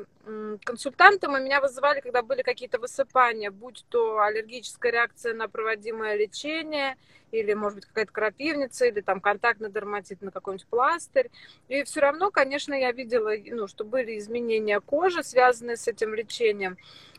консультантом, 0.64 1.36
и 1.36 1.42
меня 1.42 1.60
вызывали, 1.60 2.00
когда 2.00 2.22
были 2.22 2.42
какие-то 2.42 2.80
высыпания, 2.80 3.52
будь 3.52 3.86
то 3.90 4.22
аллергическая 4.22 4.92
реакция 4.92 5.34
на 5.34 5.48
проводимое 5.48 6.16
лечение, 6.16 6.96
или, 7.32 7.54
может 7.54 7.80
быть, 7.80 7.86
какая-то 7.88 8.12
крапивница, 8.12 8.86
или 8.86 9.02
там 9.02 9.20
контактный 9.20 9.72
дерматит 9.72 10.22
на 10.22 10.32
какой-нибудь 10.32 10.68
пластырь. 10.68 11.30
И 11.68 11.84
все 11.84 12.00
равно, 12.00 12.32
конечно, 12.32 12.74
я 12.74 12.92
видела, 12.92 13.32
ну, 13.48 13.68
что 13.68 13.84
были 13.84 14.18
изменения 14.18 14.80
кожи, 14.80 15.24
связанные 15.24 15.76
с 15.76 15.88
этим 15.88 16.14
лечением. 16.14 16.78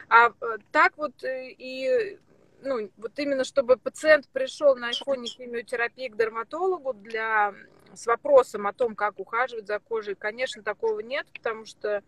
А 0.08 0.28
э, 0.28 0.58
так 0.70 0.96
вот 0.96 1.24
э, 1.24 1.50
и 1.50 2.18
ну, 2.62 2.90
вот 2.96 3.18
именно 3.18 3.44
чтобы 3.44 3.76
пациент 3.76 4.28
пришел 4.28 4.74
на 4.76 4.92
фоне 4.92 5.26
химиотерапии 5.26 6.08
к 6.08 6.16
дерматологу 6.16 6.94
для, 6.94 7.54
с 7.92 8.06
вопросом 8.06 8.66
о 8.66 8.72
том, 8.72 8.94
как 8.94 9.18
ухаживать 9.18 9.66
за 9.66 9.78
кожей, 9.78 10.14
конечно, 10.14 10.62
такого 10.62 11.00
нет, 11.00 11.26
потому 11.32 11.66
что 11.66 12.02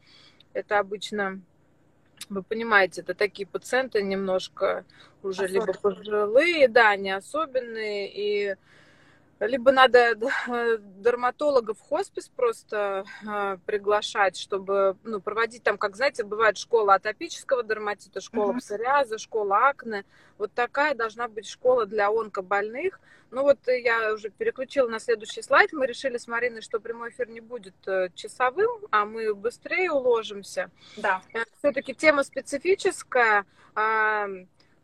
это 0.57 0.79
обычно, 0.79 1.41
вы 2.31 2.43
понимаете, 2.43 3.03
это 3.03 3.15
такие 3.15 3.47
пациенты 3.47 4.03
немножко 4.03 4.85
уже 5.23 5.45
Особенно. 5.45 5.67
либо 5.67 5.79
пожилые, 5.79 6.69
да, 6.69 6.97
не 6.97 7.11
особенные, 7.11 8.11
и 8.11 8.57
либо 9.41 9.71
надо 9.71 10.15
дерматолога 10.99 11.75
в 11.75 11.81
хоспис 11.81 12.29
просто 12.29 13.05
э, 13.27 13.59
приглашать, 13.67 14.37
чтобы 14.37 14.97
ну, 15.05 15.21
проводить 15.21 15.63
там, 15.63 15.77
как 15.77 15.97
знаете, 15.97 16.25
бывает 16.25 16.57
школа 16.57 16.95
атопического 16.95 17.63
дерматита, 17.63 18.21
школа 18.21 18.53
uh-huh. 18.53 18.59
псориаза, 18.59 19.19
школа 19.19 19.69
акне. 19.69 20.05
Вот 20.39 20.53
такая 20.53 20.95
должна 20.95 21.29
быть 21.29 21.47
школа 21.47 21.87
для 21.87 22.09
онкобольных. 22.09 22.99
Ну 23.31 23.43
вот 23.43 23.59
я 23.67 24.15
уже 24.15 24.31
переключила 24.31 24.89
на 24.89 25.01
следующий 25.01 25.43
слайд. 25.43 25.73
Мы 25.73 25.87
решили 25.87 26.17
с 26.17 26.27
Мариной, 26.27 26.63
что 26.63 26.81
прямой 26.81 27.11
эфир 27.11 27.29
не 27.29 27.41
будет 27.41 27.75
э, 27.87 28.09
часовым, 28.15 28.87
а 28.91 29.05
мы 29.05 29.35
быстрее 29.35 29.91
уложимся. 29.91 30.71
Да. 30.97 31.21
Все-таки 31.59 31.93
тема 31.95 32.23
специфическая 32.23 33.45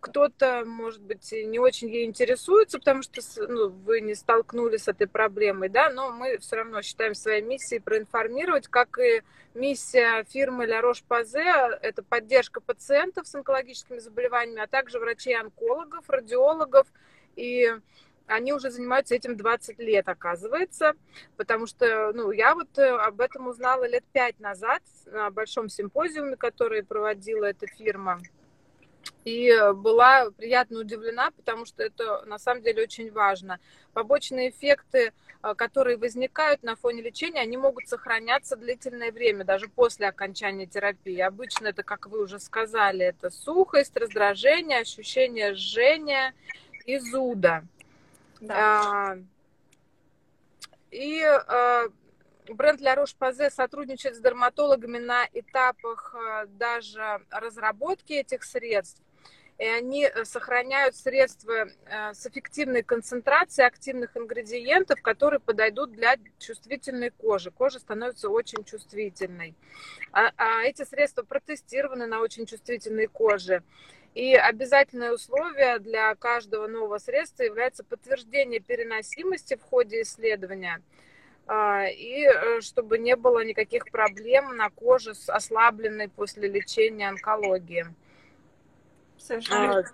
кто-то, 0.02 0.64
может 0.66 1.00
быть, 1.00 1.30
не 1.32 1.60
очень 1.60 1.88
ей 1.88 2.04
интересуется, 2.04 2.80
потому 2.80 3.02
что 3.02 3.20
ну, 3.46 3.68
вы 3.68 4.00
не 4.00 4.16
столкнулись 4.16 4.82
с 4.82 4.88
этой 4.88 5.06
проблемой, 5.06 5.68
да, 5.68 5.90
но 5.90 6.10
мы 6.10 6.38
все 6.38 6.56
равно 6.56 6.82
считаем 6.82 7.14
своей 7.14 7.40
миссией 7.40 7.80
проинформировать, 7.80 8.66
как 8.66 8.98
и 8.98 9.22
миссия 9.54 10.24
фирмы 10.24 10.66
La 10.66 10.82
Roche-Posay, 10.82 11.78
это 11.80 12.02
поддержка 12.02 12.60
пациентов 12.60 13.28
с 13.28 13.34
онкологическими 13.36 13.98
заболеваниями, 13.98 14.62
а 14.62 14.66
также 14.66 14.98
врачей-онкологов, 14.98 16.10
радиологов 16.10 16.88
и 17.36 17.72
они 18.26 18.52
уже 18.52 18.70
занимаются 18.70 19.14
этим 19.14 19.36
20 19.36 19.78
лет, 19.78 20.08
оказывается, 20.08 20.94
потому 21.36 21.66
что, 21.66 22.12
ну, 22.12 22.32
я 22.32 22.54
вот 22.54 22.76
э, 22.78 22.88
об 22.88 23.20
этом 23.20 23.46
узнала 23.46 23.86
лет 23.86 24.04
пять 24.12 24.38
назад 24.40 24.82
на 25.06 25.30
большом 25.30 25.68
симпозиуме, 25.68 26.36
который 26.36 26.82
проводила 26.82 27.44
эта 27.44 27.66
фирма. 27.66 28.20
И 29.24 29.52
была 29.74 30.30
приятно 30.32 30.80
удивлена, 30.80 31.30
потому 31.30 31.64
что 31.64 31.82
это 31.82 32.24
на 32.26 32.38
самом 32.38 32.62
деле 32.62 32.82
очень 32.82 33.10
важно. 33.12 33.60
Побочные 33.92 34.50
эффекты, 34.50 35.12
э, 35.42 35.54
которые 35.54 35.96
возникают 35.96 36.62
на 36.62 36.74
фоне 36.74 37.02
лечения, 37.02 37.40
они 37.40 37.56
могут 37.56 37.88
сохраняться 37.88 38.56
длительное 38.56 39.12
время, 39.12 39.44
даже 39.44 39.68
после 39.68 40.08
окончания 40.08 40.66
терапии. 40.66 41.20
Обычно 41.20 41.68
это, 41.68 41.82
как 41.84 42.06
вы 42.06 42.22
уже 42.22 42.40
сказали, 42.40 43.06
это 43.06 43.30
сухость, 43.30 43.96
раздражение, 43.96 44.80
ощущение 44.80 45.54
жжения 45.54 46.34
и 46.84 46.98
зуда. 46.98 47.64
Да. 48.40 48.54
А, 48.56 49.18
и 50.90 51.22
а, 51.22 51.86
бренд 52.48 52.80
La 52.80 52.94
Roche-Posay 52.96 53.50
сотрудничает 53.50 54.16
с 54.16 54.20
дерматологами 54.20 54.98
на 54.98 55.26
этапах 55.32 56.14
а, 56.14 56.46
даже 56.46 57.20
разработки 57.30 58.12
этих 58.12 58.44
средств. 58.44 59.02
И 59.58 59.64
они 59.64 60.08
сохраняют 60.24 60.96
средства 60.96 61.68
с 61.86 62.26
эффективной 62.26 62.82
концентрацией 62.82 63.68
активных 63.68 64.16
ингредиентов, 64.16 65.00
которые 65.02 65.38
подойдут 65.38 65.92
для 65.92 66.16
чувствительной 66.38 67.10
кожи. 67.10 67.50
Кожа 67.52 67.78
становится 67.78 68.28
очень 68.28 68.64
чувствительной. 68.64 69.54
А, 70.10 70.32
а 70.36 70.62
эти 70.62 70.84
средства 70.84 71.22
протестированы 71.22 72.06
на 72.06 72.20
очень 72.20 72.46
чувствительной 72.46 73.06
коже. 73.06 73.62
И 74.14 74.34
обязательное 74.34 75.12
условие 75.12 75.78
для 75.78 76.14
каждого 76.16 76.66
нового 76.66 76.98
средства 76.98 77.44
является 77.44 77.84
подтверждение 77.84 78.60
переносимости 78.60 79.54
в 79.54 79.62
ходе 79.62 80.02
исследования 80.02 80.82
и 81.48 82.24
э, 82.24 82.60
чтобы 82.60 82.98
не 82.98 83.16
было 83.16 83.44
никаких 83.44 83.90
проблем 83.90 84.56
на 84.56 84.70
коже 84.70 85.14
с 85.14 85.28
ослабленной 85.28 86.08
после 86.08 86.48
лечения 86.48 87.08
онкологии. 87.08 87.86
Совершенно. 89.18 89.84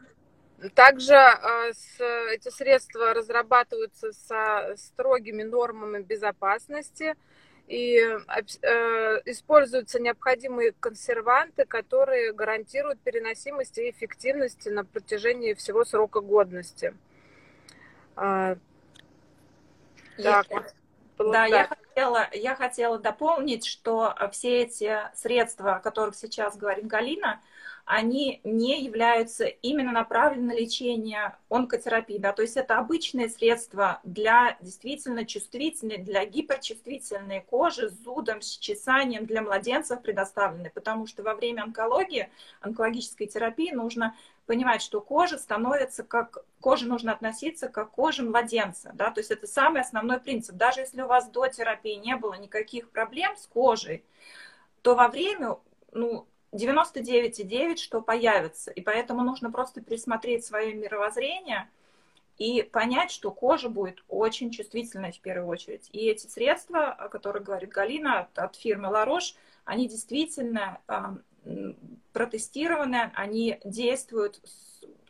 А, 0.60 0.68
также 0.70 1.14
а, 1.14 1.70
эти 2.30 2.48
средства 2.50 3.14
разрабатываются 3.14 4.12
со 4.12 4.74
строгими 4.76 5.42
нормами 5.42 6.02
безопасности– 6.02 7.14
и 7.68 7.98
э, 7.98 9.20
используются 9.26 10.00
необходимые 10.00 10.72
консерванты, 10.72 11.66
которые 11.66 12.32
гарантируют 12.32 12.98
переносимость 13.00 13.76
и 13.78 13.90
эффективность 13.90 14.66
на 14.66 14.84
протяжении 14.84 15.52
всего 15.52 15.84
срока 15.84 16.20
годности. 16.20 16.94
А, 18.16 18.56
так, 20.16 20.46
да, 21.18 21.46
я 21.46 21.66
хотела, 21.66 22.28
я 22.32 22.54
хотела 22.54 22.98
дополнить, 22.98 23.66
что 23.66 24.14
все 24.32 24.62
эти 24.62 24.98
средства, 25.14 25.76
о 25.76 25.80
которых 25.80 26.14
сейчас 26.14 26.56
говорит 26.56 26.86
Галина, 26.86 27.40
они 27.88 28.42
не 28.44 28.84
являются 28.84 29.46
именно 29.46 29.92
направлены 29.92 30.52
на 30.52 30.58
лечение 30.58 31.38
онкотерапии. 31.48 32.18
Да? 32.18 32.34
То 32.34 32.42
есть 32.42 32.58
это 32.58 32.76
обычные 32.76 33.30
средства 33.30 34.00
для 34.04 34.58
действительно 34.60 35.24
чувствительной, 35.24 35.96
для 35.96 36.26
гиперчувствительной 36.26 37.40
кожи 37.40 37.88
с 37.88 37.94
зудом, 38.04 38.42
с 38.42 38.58
чесанием 38.58 39.24
для 39.24 39.40
младенцев 39.40 40.02
предоставлены. 40.02 40.68
Потому 40.68 41.06
что 41.06 41.22
во 41.22 41.34
время 41.34 41.62
онкологии, 41.62 42.28
онкологической 42.60 43.26
терапии 43.26 43.70
нужно 43.72 44.14
понимать, 44.44 44.82
что 44.82 45.00
кожа 45.00 45.38
становится 45.38 46.04
как... 46.04 46.44
Коже 46.60 46.86
нужно 46.86 47.12
относиться 47.12 47.70
как 47.70 47.90
коже 47.92 48.22
младенца. 48.22 48.90
Да? 48.92 49.10
То 49.10 49.20
есть 49.20 49.30
это 49.30 49.46
самый 49.46 49.80
основной 49.80 50.20
принцип. 50.20 50.56
Даже 50.56 50.80
если 50.80 51.00
у 51.00 51.06
вас 51.06 51.30
до 51.30 51.46
терапии 51.46 51.94
не 51.94 52.16
было 52.16 52.34
никаких 52.34 52.90
проблем 52.90 53.34
с 53.38 53.46
кожей, 53.46 54.04
то 54.82 54.94
во 54.94 55.08
время 55.08 55.56
ну, 55.92 56.26
99,9, 56.52 57.76
что 57.76 58.00
появится. 58.00 58.70
И 58.70 58.80
поэтому 58.80 59.22
нужно 59.22 59.50
просто 59.50 59.80
пересмотреть 59.80 60.44
свое 60.44 60.74
мировоззрение 60.74 61.68
и 62.38 62.62
понять, 62.62 63.10
что 63.10 63.30
кожа 63.30 63.68
будет 63.68 64.02
очень 64.08 64.50
чувствительной 64.50 65.12
в 65.12 65.20
первую 65.20 65.48
очередь. 65.48 65.88
И 65.92 66.06
эти 66.06 66.26
средства, 66.26 66.92
о 66.92 67.08
которых 67.08 67.42
говорит 67.42 67.70
Галина 67.70 68.28
от, 68.34 68.56
фирмы 68.56 68.88
Ларош, 68.88 69.34
они 69.64 69.88
действительно 69.88 70.80
э, 70.88 71.74
протестированы, 72.12 73.10
они 73.14 73.60
действуют 73.64 74.40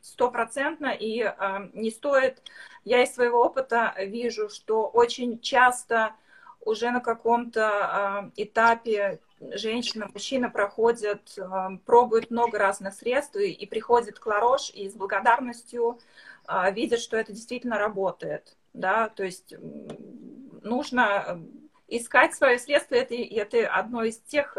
стопроцентно 0.00 0.88
и 0.88 1.20
э, 1.22 1.34
не 1.74 1.90
стоит... 1.90 2.42
Я 2.84 3.02
из 3.02 3.14
своего 3.14 3.44
опыта 3.44 3.94
вижу, 3.98 4.48
что 4.48 4.86
очень 4.86 5.40
часто 5.40 6.14
уже 6.60 6.90
на 6.90 7.00
каком-то 7.00 8.30
э, 8.36 8.42
этапе 8.42 9.20
женщина, 9.40 10.08
мужчина 10.12 10.50
проходят, 10.50 11.36
э, 11.36 11.78
пробуют 11.84 12.30
много 12.30 12.58
разных 12.58 12.94
средств 12.94 13.36
и, 13.36 13.50
и 13.50 13.66
приходит 13.66 14.18
к 14.18 14.26
Ларош 14.26 14.70
и 14.70 14.88
с 14.88 14.94
благодарностью 14.94 15.98
э, 16.48 16.72
видят, 16.72 17.00
что 17.00 17.16
это 17.16 17.32
действительно 17.32 17.78
работает. 17.78 18.56
Да? 18.72 19.08
То 19.08 19.24
есть 19.24 19.54
нужно 20.62 21.24
э, 21.26 21.38
искать 21.88 22.34
свое 22.34 22.58
средство, 22.58 22.94
это, 22.94 23.14
это 23.14 23.68
одно 23.68 24.04
из 24.04 24.18
тех, 24.18 24.56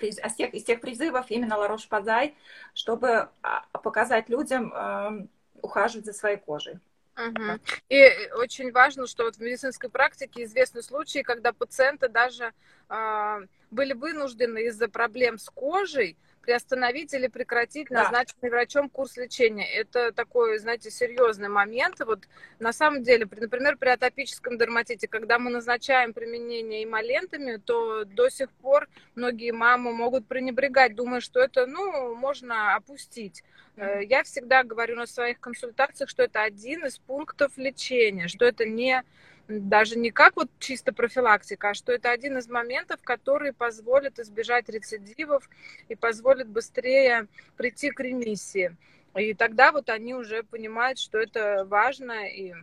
из 0.00 0.34
тех, 0.34 0.54
из 0.54 0.64
тех 0.64 0.80
призывов 0.80 1.30
именно 1.30 1.56
Ларош 1.56 1.88
Пазай, 1.88 2.34
чтобы 2.74 3.28
а, 3.42 3.64
показать 3.72 4.28
людям 4.28 5.30
ухаживать 5.62 6.04
за 6.04 6.12
своей 6.12 6.36
кожей. 6.36 6.80
Угу. 7.16 7.60
И 7.88 8.30
очень 8.34 8.72
важно, 8.72 9.06
что 9.06 9.24
вот 9.24 9.36
в 9.36 9.40
медицинской 9.40 9.88
практике 9.88 10.44
известны 10.44 10.82
случаи, 10.82 11.22
когда 11.22 11.52
пациенты 11.52 12.08
даже 12.08 12.52
э, 12.88 13.46
были 13.70 13.94
вынуждены 13.94 14.66
из-за 14.66 14.88
проблем 14.88 15.38
с 15.38 15.48
кожей 15.48 16.16
приостановить 16.46 17.12
или 17.12 17.26
прекратить 17.26 17.88
да. 17.90 18.04
назначенный 18.04 18.50
врачом 18.50 18.88
курс 18.88 19.16
лечения. 19.16 19.68
Это 19.68 20.12
такой, 20.12 20.58
знаете, 20.58 20.92
серьезный 20.92 21.48
момент. 21.48 22.00
Вот 22.06 22.28
на 22.60 22.72
самом 22.72 23.02
деле, 23.02 23.28
например, 23.28 23.76
при 23.76 23.88
атопическом 23.88 24.56
дерматите, 24.56 25.08
когда 25.08 25.40
мы 25.40 25.50
назначаем 25.50 26.12
применение 26.12 26.84
эмолентами, 26.84 27.56
то 27.56 28.04
до 28.04 28.28
сих 28.28 28.50
пор 28.52 28.88
многие 29.16 29.50
мамы 29.50 29.92
могут 29.92 30.28
пренебрегать, 30.28 30.94
думая, 30.94 31.20
что 31.20 31.40
это, 31.40 31.66
ну, 31.66 32.14
можно 32.14 32.76
опустить. 32.76 33.42
Mm-hmm. 33.76 34.04
Я 34.04 34.22
всегда 34.22 34.62
говорю 34.62 34.94
на 34.94 35.06
своих 35.06 35.40
консультациях, 35.40 36.08
что 36.08 36.22
это 36.22 36.42
один 36.42 36.86
из 36.86 36.98
пунктов 36.98 37.58
лечения, 37.58 38.28
что 38.28 38.44
это 38.44 38.64
не 38.64 39.02
даже 39.48 39.96
не 39.98 40.10
как 40.10 40.36
вот 40.36 40.48
чисто 40.58 40.92
профилактика, 40.92 41.70
а 41.70 41.74
что 41.74 41.92
это 41.92 42.10
один 42.10 42.38
из 42.38 42.48
моментов, 42.48 43.00
который 43.02 43.52
позволит 43.52 44.18
избежать 44.18 44.68
рецидивов 44.68 45.48
и 45.88 45.94
позволит 45.94 46.48
быстрее 46.48 47.28
прийти 47.56 47.90
к 47.90 48.00
ремиссии. 48.00 48.76
И 49.14 49.34
тогда 49.34 49.72
вот 49.72 49.88
они 49.88 50.14
уже 50.14 50.42
понимают, 50.42 50.98
что 50.98 51.18
это 51.18 51.64
важно 51.68 52.28
и 52.28 52.54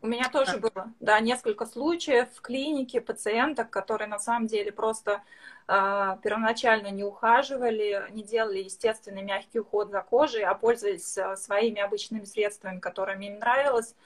у 0.00 0.06
меня 0.06 0.28
тоже 0.28 0.58
было, 0.58 0.92
да, 1.00 1.18
несколько 1.18 1.66
случаев 1.66 2.28
в 2.32 2.40
клинике 2.40 3.00
пациенток, 3.00 3.68
которые 3.70 4.06
на 4.06 4.20
самом 4.20 4.46
деле 4.46 4.70
просто 4.70 5.22
э, 5.66 6.16
первоначально 6.22 6.92
не 6.92 7.02
ухаживали, 7.02 8.04
не 8.10 8.22
делали 8.22 8.60
естественный 8.60 9.22
мягкий 9.22 9.58
уход 9.58 9.90
за 9.90 10.02
кожей, 10.02 10.44
а 10.44 10.54
пользовались 10.54 11.18
э, 11.18 11.34
своими 11.34 11.80
обычными 11.80 12.26
средствами, 12.26 12.78
которыми 12.78 13.26
им 13.26 13.38
нравилось 13.40 13.96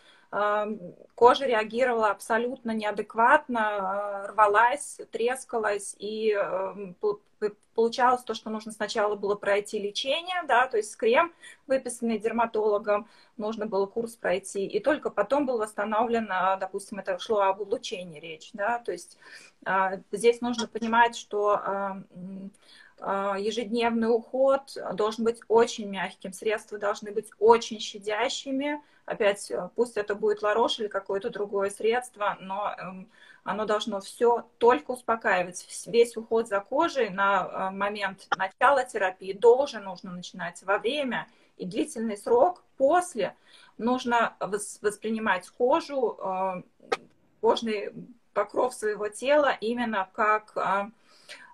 кожа 1.15 1.45
реагировала 1.45 2.11
абсолютно 2.11 2.71
неадекватно, 2.71 3.61
а, 3.61 4.27
рвалась, 4.29 4.99
трескалась, 5.11 5.95
и 5.99 6.35
получалось 7.75 8.23
то, 8.23 8.33
что 8.35 8.49
нужно 8.49 8.73
сначала 8.73 9.15
было 9.15 9.35
пройти 9.35 9.79
лечение, 9.79 10.43
да, 10.47 10.67
то 10.69 10.79
есть 10.79 10.97
крем, 10.97 11.33
выписанный 11.67 12.19
дерматологом, 12.19 13.09
нужно 13.37 13.67
было 13.67 13.87
курс 13.87 14.15
пройти, 14.15 14.67
и 14.67 14.81
только 14.81 15.11
потом 15.11 15.45
был 15.45 15.59
восстановлен, 15.59 16.29
а, 16.31 16.57
допустим, 16.57 16.99
это 16.99 17.19
шло 17.19 17.41
об 17.41 17.61
улучшении 17.61 18.21
речь, 18.21 18.51
да, 18.55 18.79
то 18.79 18.93
есть 18.93 19.19
а, 19.67 20.01
здесь 20.13 20.41
нужно 20.41 20.67
понимать, 20.67 21.17
что 21.17 22.03
ежедневный 23.01 24.15
уход 24.15 24.79
должен 24.95 25.25
быть 25.25 25.41
очень 25.49 25.89
мягким, 25.89 26.33
средства 26.33 26.79
должны 26.79 27.11
быть 27.11 27.31
очень 27.41 27.81
щадящими, 27.81 28.81
опять, 29.05 29.51
э, 29.51 29.69
пусть 29.75 29.97
это 29.97 30.15
будет 30.15 30.43
ларош 30.43 30.79
или 30.79 30.89
какое-то 30.89 31.31
другое 31.31 31.71
средство, 31.71 32.37
но 32.41 32.75
эм, 32.79 33.09
оно 33.45 33.65
должно 33.65 34.01
все 34.01 34.47
только 34.59 34.93
успокаивать. 34.93 35.67
Весь 35.87 36.17
уход 36.17 36.49
за 36.49 36.61
кожей 36.61 37.11
на 37.11 37.71
э, 37.71 37.71
момент 37.71 38.27
начала 38.37 38.85
терапии 38.85 39.33
должен 39.33 39.85
нужно 39.85 40.13
начинать 40.13 40.63
во 40.63 40.79
время 40.79 41.27
и 41.57 41.67
длительный 41.67 42.17
срок 42.17 42.63
после 42.77 43.37
нужно 43.79 44.37
воспринимать 44.41 45.49
кожу, 45.51 46.19
э, 46.23 46.63
кожный 47.41 47.93
покров 48.33 48.75
своего 48.75 49.09
тела 49.09 49.57
именно 49.61 50.09
как 50.15 50.55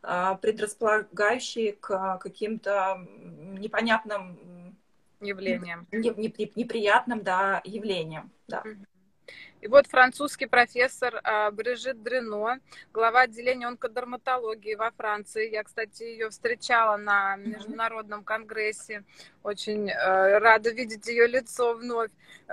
предрасполагающий 0.01 1.73
к 1.73 2.19
каким-то 2.19 3.05
непонятным 3.59 4.39
явлениям, 5.21 5.87
неприятным 5.93 7.23
да, 7.23 7.61
явлениям. 7.65 8.31
Да. 8.49 8.63
И 9.61 9.67
вот 9.67 9.89
французский 9.89 10.47
профессор 10.47 11.21
а, 11.25 11.51
Брижит 11.51 12.03
Дрено, 12.03 12.61
глава 12.93 13.23
отделения 13.23 13.67
онкодерматологии 13.67 14.75
во 14.77 14.93
Франции. 14.93 15.51
Я, 15.51 15.65
кстати, 15.65 16.05
ее 16.05 16.31
встречала 16.31 16.97
на 16.97 17.37
международном 17.37 18.23
конгрессе. 18.23 19.03
Очень 19.43 19.91
э, 19.91 20.39
рада 20.39 20.71
видеть 20.71 21.07
ее 21.09 21.27
лицо 21.27 21.75
вновь. 21.75 22.11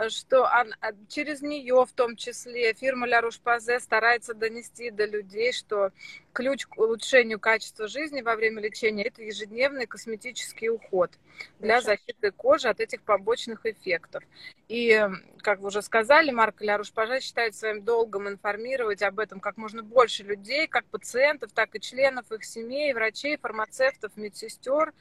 Что 0.09 0.45
а, 0.45 0.65
через 1.07 1.41
нее, 1.41 1.85
в 1.85 1.91
том 1.93 2.15
числе, 2.15 2.73
фирма 2.73 3.05
Ля 3.07 3.21
Руш-Пазе 3.21 3.79
старается 3.79 4.33
донести 4.33 4.89
до 4.89 5.05
людей, 5.05 5.53
что 5.53 5.91
ключ 6.33 6.65
к 6.65 6.77
улучшению 6.77 7.39
качества 7.39 7.87
жизни 7.87 8.21
во 8.21 8.35
время 8.35 8.61
лечения– 8.61 9.03
это 9.05 9.21
ежедневный 9.23 9.85
косметический 9.85 10.69
уход 10.69 11.11
для 11.59 11.81
защиты 11.81 12.31
кожи 12.31 12.67
от 12.67 12.79
этих 12.81 13.01
побочных 13.03 13.65
эффектов. 13.65 14.23
И, 14.67 15.01
как 15.39 15.59
вы 15.59 15.67
уже 15.67 15.81
сказали, 15.81 16.31
Марк 16.31 16.61
Ляруш 16.61 16.91
Пажа 16.95 17.19
считает 17.19 17.55
своим 17.55 17.83
долгом 17.83 18.29
информировать 18.29 19.01
об 19.01 19.19
этом 19.19 19.41
как 19.41 19.57
можно 19.57 19.83
больше 19.83 20.23
людей, 20.23 20.65
как 20.65 20.85
пациентов, 20.85 21.51
так 21.51 21.75
и 21.75 21.81
членов 21.81 22.31
их 22.31 22.45
семей, 22.45 22.93
врачей, 22.93 23.37
фармацевтов, 23.37 24.13
медсестер, 24.15 24.93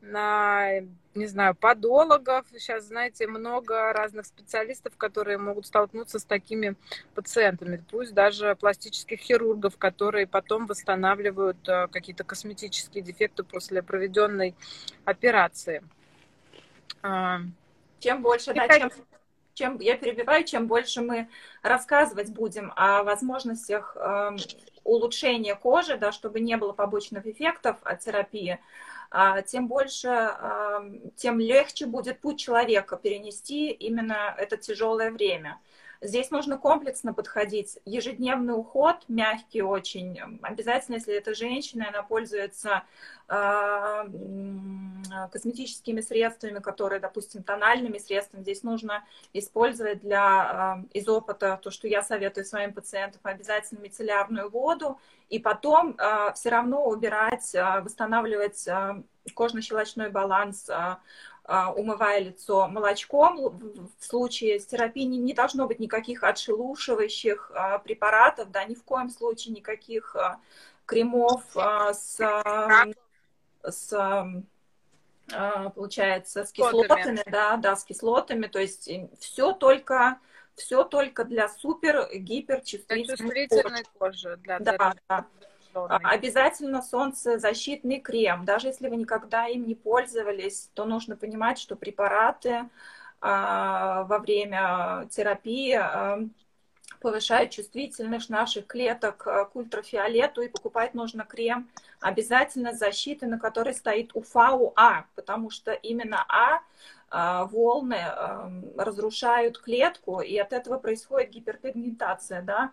на, 0.00 0.80
не 1.14 1.26
знаю, 1.26 1.54
подологов. 1.54 2.46
Сейчас, 2.52 2.84
знаете, 2.84 3.26
много 3.26 3.92
разных 3.92 4.24
специалистов, 4.24 4.94
которые 4.96 5.36
могут 5.36 5.66
столкнуться 5.66 6.18
с 6.18 6.24
такими 6.24 6.74
пациентами. 7.14 7.84
Пусть 7.90 8.14
даже 8.14 8.56
пластических 8.56 9.20
хирургов, 9.20 9.76
которые 9.76 10.26
потом 10.26 10.66
восстанавливают 10.66 11.68
э, 11.68 11.86
какие-то 11.88 12.24
косметические 12.24 13.04
дефекты 13.04 13.44
после 13.44 13.82
проведенной 13.82 14.54
операции. 15.04 15.82
А, 17.02 17.40
чем 18.00 18.22
больше, 18.22 18.54
да, 18.54 18.68
чем, 18.68 18.90
чем 19.62 19.78
я 19.78 19.96
перебиваю, 19.96 20.44
чем 20.44 20.66
больше 20.66 21.02
мы 21.02 21.28
рассказывать 21.62 22.30
будем 22.30 22.72
о 22.74 23.04
возможностях 23.04 23.96
э, 23.96 24.36
улучшения 24.82 25.54
кожи, 25.54 25.96
да, 25.96 26.10
чтобы 26.10 26.40
не 26.40 26.56
было 26.56 26.72
побочных 26.72 27.26
эффектов 27.26 27.76
от 27.84 28.00
терапии, 28.00 28.58
а, 29.12 29.42
тем 29.42 29.68
больше, 29.68 30.34
тем 31.16 31.38
легче 31.38 31.86
будет 31.86 32.20
путь 32.20 32.40
человека 32.40 32.96
перенести 32.96 33.70
именно 33.70 34.34
это 34.36 34.56
тяжелое 34.56 35.12
время. 35.12 35.60
Здесь 36.04 36.32
нужно 36.32 36.58
комплексно 36.58 37.14
подходить. 37.14 37.78
Ежедневный 37.84 38.58
уход, 38.58 38.96
мягкий 39.06 39.62
очень. 39.62 40.20
Обязательно, 40.42 40.96
если 40.96 41.14
это 41.14 41.32
женщина, 41.32 41.90
она 41.90 42.02
пользуется 42.02 42.82
э, 43.28 44.04
косметическими 45.30 46.00
средствами, 46.00 46.58
которые, 46.58 46.98
допустим, 46.98 47.44
тональными 47.44 47.98
средствами. 47.98 48.42
Здесь 48.42 48.64
нужно 48.64 49.04
использовать 49.32 50.00
для, 50.00 50.82
э, 50.92 50.98
из 50.98 51.08
опыта 51.08 51.60
то, 51.62 51.70
что 51.70 51.86
я 51.86 52.02
советую 52.02 52.46
своим 52.46 52.72
пациентам, 52.72 53.20
обязательно 53.22 53.78
мицеллярную 53.78 54.50
воду. 54.50 54.98
И 55.28 55.38
потом 55.38 55.94
э, 55.96 56.32
все 56.34 56.48
равно 56.48 56.84
убирать, 56.84 57.54
э, 57.54 57.80
восстанавливать 57.80 58.66
э, 58.66 59.02
кожно-щелочной 59.34 60.10
баланс, 60.10 60.68
э, 60.68 60.96
умывая 61.44 62.20
лицо 62.20 62.68
молочком. 62.68 63.58
В 63.98 64.04
случае 64.04 64.60
с 64.60 64.66
терапией 64.66 65.06
не 65.06 65.34
должно 65.34 65.66
быть 65.66 65.80
никаких 65.80 66.22
отшелушивающих 66.22 67.50
а, 67.54 67.78
препаратов, 67.78 68.50
да, 68.50 68.64
ни 68.64 68.74
в 68.74 68.84
коем 68.84 69.10
случае 69.10 69.54
никаких 69.54 70.14
а, 70.14 70.38
кремов 70.86 71.42
с, 71.92 72.20
с 73.64 74.24
получается, 75.74 76.44
с 76.44 76.52
кислотами, 76.52 77.22
да, 77.26 77.56
да, 77.56 77.76
с 77.76 77.84
кислотами, 77.84 78.46
то 78.46 78.58
есть 78.58 78.90
все 79.18 79.52
только 79.52 80.18
все 80.56 80.84
только 80.84 81.24
для 81.24 81.48
супер 81.48 82.08
гиперчувствительной 82.12 83.48
кожи. 83.48 83.84
кожи 83.98 84.36
для 84.38 84.58
да, 84.58 84.94
да. 85.08 85.26
А, 85.74 85.96
обязательно 86.10 86.82
солнцезащитный 86.82 88.00
крем. 88.00 88.44
Даже 88.44 88.68
если 88.68 88.88
вы 88.88 88.96
никогда 88.96 89.46
им 89.46 89.66
не 89.66 89.74
пользовались, 89.74 90.70
то 90.74 90.84
нужно 90.84 91.16
понимать, 91.16 91.58
что 91.58 91.76
препараты 91.76 92.68
а, 93.20 94.04
во 94.04 94.18
время 94.18 95.06
терапии 95.10 95.72
а, 95.74 96.20
повышают 97.00 97.50
чувствительность 97.50 98.30
наших 98.30 98.66
клеток 98.66 99.16
к 99.16 99.50
ультрафиолету, 99.54 100.42
и 100.42 100.48
покупать 100.48 100.94
нужно 100.94 101.24
крем 101.24 101.68
обязательно 102.00 102.72
с 102.72 102.78
защитой, 102.78 103.24
на 103.24 103.38
которой 103.38 103.74
стоит 103.74 104.14
УФА-УА, 104.14 105.06
потому 105.14 105.50
что 105.50 105.72
именно 105.72 106.24
А 106.28 106.60
волны 107.44 107.98
разрушают 108.78 109.58
клетку, 109.58 110.20
и 110.20 110.38
от 110.38 110.54
этого 110.54 110.78
происходит 110.78 111.30
гиперпигментация, 111.30 112.40
да, 112.40 112.70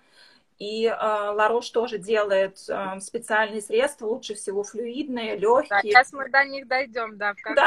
и 0.60 0.88
э, 0.88 0.94
Ларош 0.94 1.70
тоже 1.70 1.98
делает 1.98 2.60
э, 2.68 3.00
специальные 3.00 3.62
средства, 3.62 4.08
лучше 4.08 4.36
всего 4.36 4.64
флюидные, 4.64 5.38
легкие. 5.38 5.70
Да, 5.70 5.82
сейчас 5.82 6.12
мы 6.12 6.28
до 6.30 6.44
них 6.44 6.68
дойдем, 6.68 7.18
да, 7.18 7.34
в 7.34 7.42
конце 7.42 7.62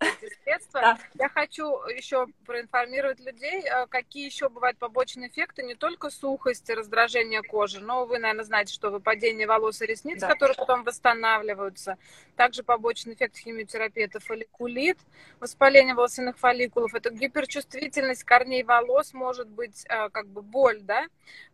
да. 0.00 0.06
средства. 0.42 0.80
Да. 0.80 0.98
Я 1.18 1.28
хочу 1.28 1.66
еще 1.88 2.26
проинформировать 2.46 3.20
людей, 3.20 3.62
э, 3.62 3.86
какие 3.88 4.24
еще 4.24 4.48
бывают 4.48 4.78
побочные 4.78 5.28
эффекты, 5.28 5.62
не 5.62 5.74
только 5.74 6.08
сухость, 6.08 6.70
раздражение 6.70 7.42
кожи, 7.42 7.80
но 7.80 8.06
вы, 8.06 8.18
наверное, 8.18 8.46
знаете, 8.46 8.72
что 8.72 8.88
выпадение 8.88 9.46
волос 9.46 9.82
и 9.82 9.86
ресниц, 9.86 10.20
да. 10.20 10.28
которые 10.28 10.56
потом 10.56 10.82
восстанавливаются. 10.82 11.98
Также 12.36 12.62
побочный 12.62 13.12
эффект 13.12 13.36
химиотерапии– 13.36 14.02
это 14.04 14.18
фолликулит, 14.18 14.96
воспаление 15.40 15.94
волосяных 15.94 16.38
фолликулов, 16.38 16.94
это 16.94 17.10
гиперчувствительность 17.10 18.24
корней 18.24 18.62
волос, 18.62 19.12
может 19.12 19.48
быть 19.48 19.84
э, 19.90 20.08
как 20.08 20.26
бы 20.26 20.40
боль, 20.40 20.80
да, 20.80 21.04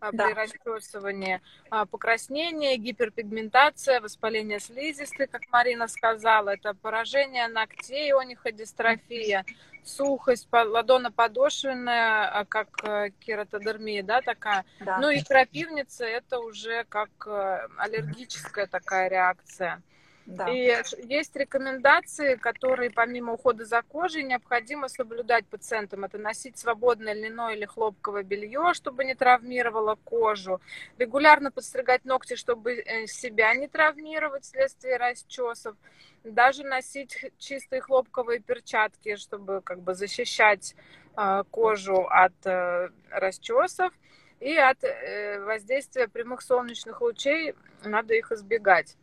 да. 0.01 0.27
при 0.27 0.33
расчете 0.33 0.76
выбрасывание, 0.77 1.41
а, 1.71 1.87
покраснение, 1.87 2.77
гиперпигментация, 2.77 4.01
воспаление 4.01 4.61
слизистой, 4.61 5.27
как 5.27 5.43
Марина 5.51 5.89
сказала, 5.89 6.51
это 6.51 6.75
поражение 6.75 7.49
ногтей, 7.49 8.13
ониходистрофия, 8.13 9.45
сухость, 9.85 10.49
ладоноподошвенная, 10.53 12.29
а, 12.29 12.45
как 12.45 12.69
э, 12.83 13.11
кератодермия, 13.21 14.03
да, 14.03 14.21
такая. 14.21 14.65
Да. 14.81 14.99
Ну 14.99 15.11
и 15.11 15.23
крапивница, 15.23 16.05
это 16.05 16.41
уже 16.41 16.85
как 16.89 17.11
э, 17.27 17.69
аллергическая 17.79 18.67
такая 18.67 19.09
реакция. 19.09 19.83
Да. 20.27 20.49
И 20.49 20.83
есть 21.07 21.37
рекомендации, 21.37 22.35
которые 22.35 22.91
помимо 22.91 23.35
ухода 23.35 23.65
за 23.65 23.83
кожей 23.83 24.25
необходимо 24.25 24.89
соблюдать 24.89 25.47
пациентам. 25.47 26.05
Это 26.05 26.19
носить 26.19 26.59
свободное 26.59 27.15
льняное 27.15 27.55
или 27.55 27.65
хлопковое 27.65 28.25
белье, 28.25 28.75
чтобы 28.75 29.05
не 29.05 29.15
травмировало 29.15 29.97
кожу. 30.05 30.61
Регулярно 30.99 31.53
подстригать 31.53 32.05
ногти, 32.05 32.35
чтобы 32.35 32.75
э, 32.75 33.07
себя 33.07 33.55
не 33.55 33.69
травмировать 33.69 34.43
вследствие 34.43 34.97
расчесов. 34.97 35.77
Даже 36.25 36.65
носить 36.65 37.33
чистые 37.39 37.81
хлопковые 37.81 38.41
перчатки, 38.41 39.15
чтобы 39.15 39.61
как 39.63 39.81
бы 39.81 39.95
защищать 39.95 40.75
э, 41.17 41.45
кожу 41.53 42.05
от 42.11 42.35
э, 42.45 42.91
расчесов 43.11 43.93
и 44.41 44.57
от 44.57 44.83
э, 44.83 45.39
воздействия 45.45 46.09
прямых 46.09 46.43
солнечных 46.43 47.01
лучей. 47.01 47.55
Надо 47.85 48.15
их 48.15 48.33
избегать 48.33 48.97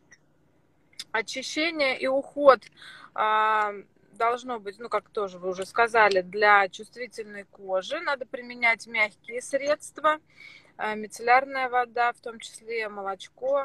очищение 1.14 1.96
и 1.96 2.08
уход 2.08 2.60
а, 3.14 3.72
должно 4.12 4.58
быть, 4.58 4.80
ну, 4.80 4.88
как 4.88 5.08
тоже 5.10 5.38
вы 5.38 5.50
уже 5.50 5.64
сказали, 5.64 6.22
для 6.22 6.68
чувствительной 6.68 7.44
кожи. 7.44 8.00
Надо 8.00 8.26
применять 8.26 8.88
мягкие 8.88 9.40
средства, 9.40 10.18
мицеллярная 10.78 11.68
вода, 11.68 12.12
в 12.12 12.20
том 12.20 12.38
числе 12.40 12.88
молочко, 12.88 13.64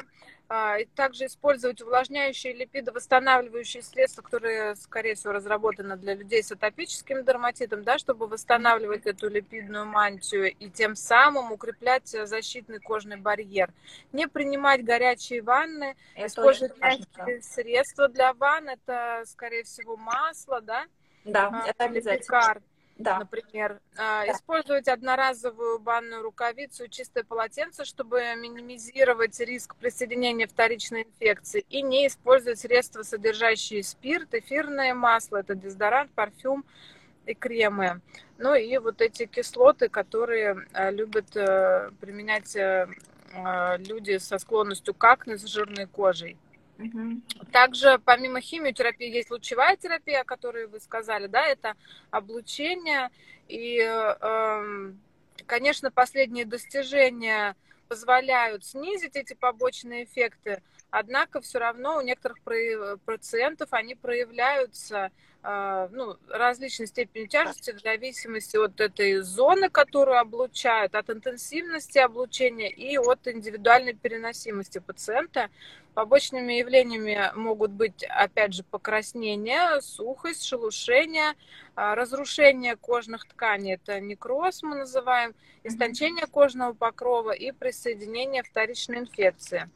а, 0.52 0.78
и 0.78 0.84
также 0.84 1.26
использовать 1.26 1.80
увлажняющие 1.80 2.52
липидовосстанавливающие 2.52 3.84
средства, 3.84 4.22
которые, 4.22 4.74
скорее 4.74 5.14
всего, 5.14 5.32
разработаны 5.32 5.96
для 5.96 6.14
людей 6.14 6.42
с 6.42 6.50
атопическим 6.50 7.24
дерматитом, 7.24 7.84
да, 7.84 7.98
чтобы 7.98 8.26
восстанавливать 8.26 9.06
эту 9.06 9.28
липидную 9.28 9.86
мантию 9.86 10.52
и 10.52 10.68
тем 10.68 10.96
самым 10.96 11.52
укреплять 11.52 12.08
защитный 12.08 12.80
кожный 12.80 13.16
барьер. 13.16 13.70
Не 14.12 14.26
принимать 14.26 14.84
горячие 14.84 15.40
ванны, 15.40 15.94
это 16.16 16.26
использовать 16.26 16.76
мягкие 16.78 17.42
средства 17.42 18.08
для 18.08 18.32
ванн, 18.34 18.70
это, 18.70 19.22
скорее 19.26 19.62
всего, 19.62 19.96
масло, 19.96 20.60
да? 20.60 20.86
Да, 21.24 21.48
а, 21.52 21.68
это 21.68 21.84
обязательно. 21.84 22.60
Да. 23.00 23.18
например. 23.18 23.80
Да. 23.96 24.30
Использовать 24.30 24.88
одноразовую 24.88 25.78
банную 25.78 26.22
рукавицу 26.22 26.84
и 26.84 26.90
чистое 26.90 27.24
полотенце, 27.24 27.84
чтобы 27.84 28.22
минимизировать 28.36 29.38
риск 29.40 29.74
присоединения 29.76 30.46
вторичной 30.46 31.02
инфекции. 31.02 31.64
И 31.70 31.82
не 31.82 32.06
использовать 32.06 32.58
средства, 32.58 33.02
содержащие 33.02 33.82
спирт, 33.82 34.34
эфирное 34.34 34.94
масло, 34.94 35.38
это 35.38 35.54
дезодорант, 35.54 36.10
парфюм 36.12 36.64
и 37.26 37.34
кремы. 37.34 38.00
Ну 38.38 38.54
и 38.54 38.78
вот 38.78 39.00
эти 39.00 39.26
кислоты, 39.26 39.88
которые 39.88 40.66
э, 40.72 40.90
любят 40.90 41.36
э, 41.36 41.90
применять 42.00 42.56
э, 42.56 42.86
люди 43.78 44.18
со 44.18 44.38
склонностью 44.38 44.94
к 44.94 45.04
акне 45.04 45.36
с 45.36 45.44
жирной 45.44 45.86
кожей. 45.86 46.36
Также 47.52 47.98
помимо 48.04 48.40
химиотерапии 48.40 49.08
есть 49.08 49.30
лучевая 49.30 49.76
терапия, 49.76 50.20
о 50.20 50.24
которой 50.24 50.66
вы 50.66 50.80
сказали, 50.80 51.26
да, 51.26 51.46
это 51.46 51.74
облучение. 52.10 53.10
И, 53.48 53.78
эм, 53.78 55.00
конечно, 55.46 55.90
последние 55.90 56.44
достижения 56.44 57.56
позволяют 57.88 58.64
снизить 58.64 59.16
эти 59.16 59.34
побочные 59.34 60.04
эффекты, 60.04 60.62
однако 60.90 61.40
все 61.40 61.58
равно 61.58 61.96
у 61.96 62.02
некоторых 62.02 62.38
пациентов 63.04 63.68
они 63.72 63.96
проявляются 63.96 65.10
ну, 65.42 66.16
различной 66.28 66.86
степени 66.86 67.26
тяжести 67.26 67.72
в 67.72 67.80
зависимости 67.80 68.58
от 68.58 68.78
этой 68.78 69.20
зоны, 69.20 69.70
которую 69.70 70.18
облучают, 70.18 70.94
от 70.94 71.08
интенсивности 71.08 71.98
облучения 71.98 72.68
и 72.68 72.98
от 72.98 73.26
индивидуальной 73.26 73.94
переносимости 73.94 74.78
пациента. 74.78 75.48
Побочными 75.94 76.52
явлениями 76.52 77.32
могут 77.34 77.72
быть, 77.72 78.04
опять 78.04 78.54
же, 78.54 78.62
покраснение, 78.64 79.80
сухость, 79.80 80.44
шелушение, 80.44 81.32
а, 81.74 81.94
разрушение 81.94 82.76
кожных 82.76 83.26
тканей, 83.26 83.74
это 83.74 83.98
некроз 83.98 84.62
мы 84.62 84.76
называем, 84.76 85.34
истончение 85.64 86.26
кожного 86.26 86.74
покрова 86.74 87.32
и 87.32 87.50
присоединение 87.50 88.42
вторичной 88.42 88.98
инфекции. 88.98 89.68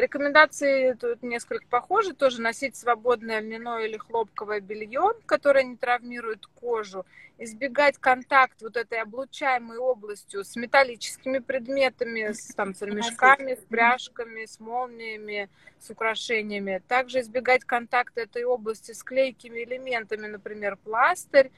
Рекомендации 0.00 0.94
тут 0.94 1.22
несколько 1.22 1.66
похожи. 1.68 2.14
Тоже 2.14 2.40
носить 2.40 2.74
свободное 2.74 3.40
льняное 3.40 3.84
или 3.84 3.98
хлопковое 3.98 4.60
белье, 4.60 5.12
которое 5.26 5.62
не 5.62 5.76
травмирует 5.76 6.46
кожу. 6.46 7.04
Избегать 7.36 7.98
контакт 7.98 8.62
вот 8.62 8.76
этой 8.78 9.00
облучаемой 9.00 9.76
областью 9.76 10.42
с 10.44 10.56
металлическими 10.56 11.38
предметами, 11.38 12.32
с, 12.32 12.54
там, 12.54 12.74
с 12.74 12.80
ремешками, 12.80 13.54
с 13.54 13.64
пряжками, 13.68 14.46
с 14.46 14.58
молниями, 14.58 15.50
с 15.78 15.90
украшениями. 15.90 16.82
Также 16.88 17.20
избегать 17.20 17.64
контакта 17.64 18.22
этой 18.22 18.44
области 18.44 18.92
с 18.92 19.02
клейкими 19.02 19.64
элементами, 19.64 20.26
например, 20.26 20.76
пластырь 20.76 21.50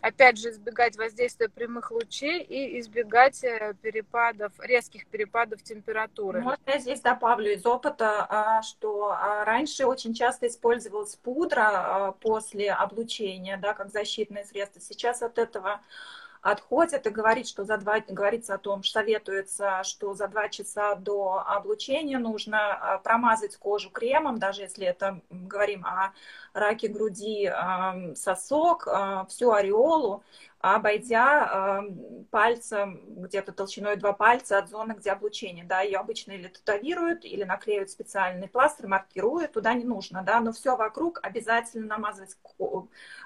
опять 0.00 0.38
же, 0.38 0.50
избегать 0.50 0.96
воздействия 0.96 1.48
прямых 1.48 1.90
лучей 1.90 2.42
и 2.42 2.80
избегать 2.80 3.42
э, 3.44 3.74
перепадов, 3.80 4.52
резких 4.58 5.06
перепадов 5.06 5.62
температуры. 5.62 6.40
Можно 6.40 6.62
я 6.66 6.78
здесь 6.78 7.00
добавлю 7.00 7.52
из 7.52 7.64
опыта, 7.66 8.26
а, 8.28 8.62
что 8.62 9.10
а, 9.10 9.44
раньше 9.44 9.86
очень 9.86 10.14
часто 10.14 10.46
использовалась 10.46 11.16
пудра 11.16 11.68
а, 11.70 12.12
после 12.12 12.72
облучения, 12.72 13.56
да, 13.56 13.74
как 13.74 13.90
защитное 13.90 14.44
средство. 14.44 14.80
Сейчас 14.80 15.22
от 15.22 15.38
этого 15.38 15.80
отходят 16.42 17.06
и 17.06 17.10
говорит, 17.10 17.46
что 17.46 17.64
за 17.64 17.76
два, 17.76 18.00
говорится 18.00 18.54
о 18.54 18.58
том, 18.58 18.82
что 18.82 19.00
советуется, 19.00 19.82
что 19.84 20.14
за 20.14 20.28
два 20.28 20.48
часа 20.48 20.94
до 20.94 21.42
облучения 21.46 22.18
нужно 22.18 23.00
промазать 23.04 23.56
кожу 23.56 23.90
кремом, 23.90 24.38
даже 24.38 24.62
если 24.62 24.86
это 24.86 25.20
говорим 25.30 25.84
о 25.84 26.12
раке 26.52 26.88
груди, 26.88 27.50
сосок, 28.14 28.88
всю 29.28 29.52
ореолу, 29.52 30.22
обойдя 30.60 31.82
э, 31.82 32.24
пальцем, 32.30 33.00
где-то 33.06 33.52
толщиной 33.52 33.96
два 33.96 34.12
пальца 34.12 34.58
от 34.58 34.68
зоны, 34.68 34.92
где 34.92 35.10
облучение, 35.10 35.64
да, 35.64 35.80
ее 35.80 35.98
обычно 35.98 36.32
или 36.32 36.48
татуируют, 36.48 37.24
или 37.24 37.44
наклеивают 37.44 37.90
специальный 37.90 38.46
пластырь, 38.46 38.86
маркируют, 38.86 39.52
туда 39.52 39.72
не 39.72 39.84
нужно, 39.84 40.22
да, 40.22 40.40
но 40.40 40.52
все 40.52 40.76
вокруг 40.76 41.18
обязательно 41.22 41.86
намазывать 41.86 42.36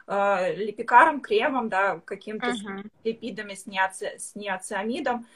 э, 0.07 0.55
липикаром, 0.55 1.21
кремом, 1.21 1.69
да, 1.69 2.01
каким-то 2.05 2.51
uh-huh. 2.51 2.89
липидами 3.03 3.55
с, 3.55 3.67
неоци, 3.67 4.15
с 4.17 4.37
неоциамидом, 4.37 5.27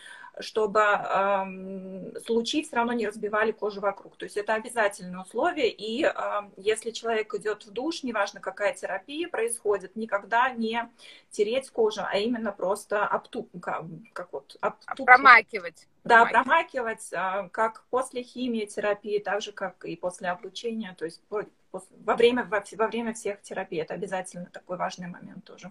чтобы 0.40 0.80
э, 0.80 2.20
случаи 2.24 2.62
все 2.62 2.76
равно 2.76 2.92
не 2.92 3.06
разбивали 3.06 3.52
кожу 3.52 3.80
вокруг. 3.80 4.16
То 4.16 4.24
есть 4.24 4.36
это 4.36 4.54
обязательное 4.54 5.20
условие. 5.20 5.70
И 5.70 6.04
э, 6.04 6.12
если 6.56 6.90
человек 6.90 7.34
идет 7.34 7.64
в 7.64 7.70
душ, 7.70 8.02
неважно 8.02 8.40
какая 8.40 8.74
терапия 8.74 9.28
происходит, 9.28 9.96
никогда 9.96 10.50
не 10.50 10.88
тереть 11.30 11.70
кожу, 11.70 12.02
а 12.04 12.18
именно 12.18 12.52
просто 12.52 13.06
обтуп, 13.06 13.50
как, 13.60 13.84
как 14.12 14.32
вот, 14.32 14.56
обтуп... 14.60 15.06
промакивать. 15.06 15.88
Да, 16.04 16.24
промакивать, 16.24 17.08
э, 17.12 17.48
как 17.50 17.84
после 17.90 18.22
химиотерапии, 18.22 19.18
так 19.18 19.42
же, 19.42 19.52
как 19.52 19.84
и 19.84 19.96
после 19.96 20.28
облучения, 20.28 20.94
то 20.98 21.04
есть 21.04 21.20
во 21.30 22.14
время, 22.14 22.44
во, 22.44 22.64
во 22.76 22.86
время 22.86 23.12
всех 23.12 23.42
терапий. 23.42 23.80
Это 23.80 23.94
обязательно 23.94 24.46
такой 24.46 24.76
важный 24.76 25.08
момент 25.08 25.44
тоже. 25.44 25.70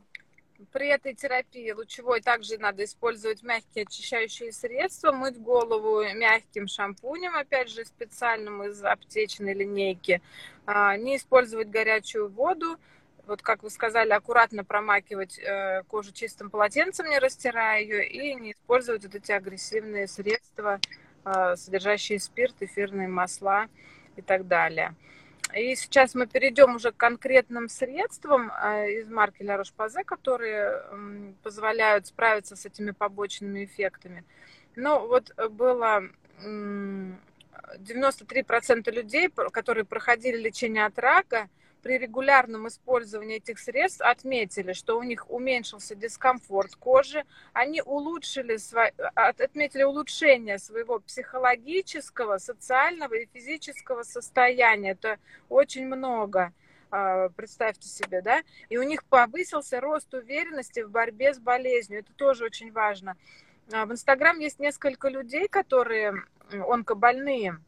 При 0.72 0.88
этой 0.88 1.14
терапии 1.14 1.72
лучевой 1.72 2.22
также 2.22 2.58
надо 2.58 2.84
использовать 2.84 3.44
мягкие 3.44 3.84
очищающие 3.84 4.52
средства, 4.52 5.12
мыть 5.12 5.40
голову 5.40 6.04
мягким 6.16 6.68
шампунем, 6.68 7.36
опять 7.36 7.70
же 7.70 7.86
специальным 7.86 8.64
из 8.64 8.84
аптечной 8.84 9.54
линейки, 9.54 10.20
а, 10.66 10.98
не 10.98 11.18
использовать 11.18 11.70
горячую 11.70 12.30
воду, 12.30 12.78
вот 13.28 13.42
как 13.42 13.62
вы 13.62 13.70
сказали, 13.70 14.12
аккуратно 14.12 14.64
промакивать 14.64 15.38
э, 15.38 15.84
кожу 15.84 16.12
чистым 16.14 16.50
полотенцем, 16.50 17.08
не 17.08 17.20
растирая 17.20 17.82
ее, 17.82 18.08
и 18.08 18.34
не 18.36 18.54
использовать 18.54 19.04
вот 19.04 19.14
эти 19.14 19.32
агрессивные 19.34 20.08
средства, 20.08 20.80
а, 21.24 21.56
содержащие 21.56 22.20
спирт, 22.20 22.56
эфирные 22.62 23.10
масла 23.10 23.68
и 24.16 24.22
так 24.22 24.48
далее. 24.48 24.96
И 25.54 25.76
сейчас 25.76 26.14
мы 26.14 26.28
перейдем 26.28 26.76
уже 26.76 26.92
к 26.92 26.98
конкретным 26.98 27.70
средствам 27.70 28.52
э, 28.52 28.92
из 28.92 29.10
La 29.10 29.58
Roche-Posay, 29.58 30.04
которые 30.04 30.84
позволяют 31.42 32.08
справиться 32.08 32.56
с 32.56 32.66
этими 32.66 32.92
побочными 32.92 33.64
эффектами. 33.64 34.26
Ну, 34.76 35.08
вот 35.08 35.34
было 35.52 36.04
93% 36.42 38.92
людей, 38.92 39.30
которые 39.30 39.86
проходили 39.86 40.38
лечение 40.38 40.86
от 40.86 41.00
рака, 41.00 41.50
при 41.88 42.00
регулярном 42.00 42.68
использовании 42.68 43.38
этих 43.38 43.60
средств 43.60 44.02
отметили, 44.02 44.74
что 44.74 45.00
у 45.00 45.04
них 45.04 45.30
уменьшился 45.30 45.96
дискомфорт 45.96 46.76
кожи, 46.76 47.24
они 47.54 47.82
улучшили, 47.82 48.58
отметили 49.16 49.84
улучшение 49.84 50.60
своего 50.60 51.00
психологического, 51.00 52.40
социального 52.40 53.14
и 53.14 53.30
физического 53.34 54.04
состояния. 54.04 54.92
Это 54.92 55.18
очень 55.48 55.86
много 55.86 56.52
а, 56.92 57.30
представьте 57.30 57.88
себе, 57.88 58.22
да, 58.22 58.42
и 58.68 58.78
у 58.78 58.84
них 58.84 59.06
повысился 59.06 59.80
рост 59.80 60.14
уверенности 60.14 60.82
в 60.82 60.92
борьбе 60.92 61.34
с 61.34 61.40
болезнью, 61.40 62.02
это 62.02 62.12
тоже 62.18 62.44
очень 62.44 62.70
важно. 62.70 63.16
А, 63.72 63.86
в 63.86 63.94
Инстаграм 63.94 64.38
есть 64.40 64.60
несколько 64.60 65.08
людей, 65.08 65.48
которые 65.48 66.16
онкобольные, 66.52 67.62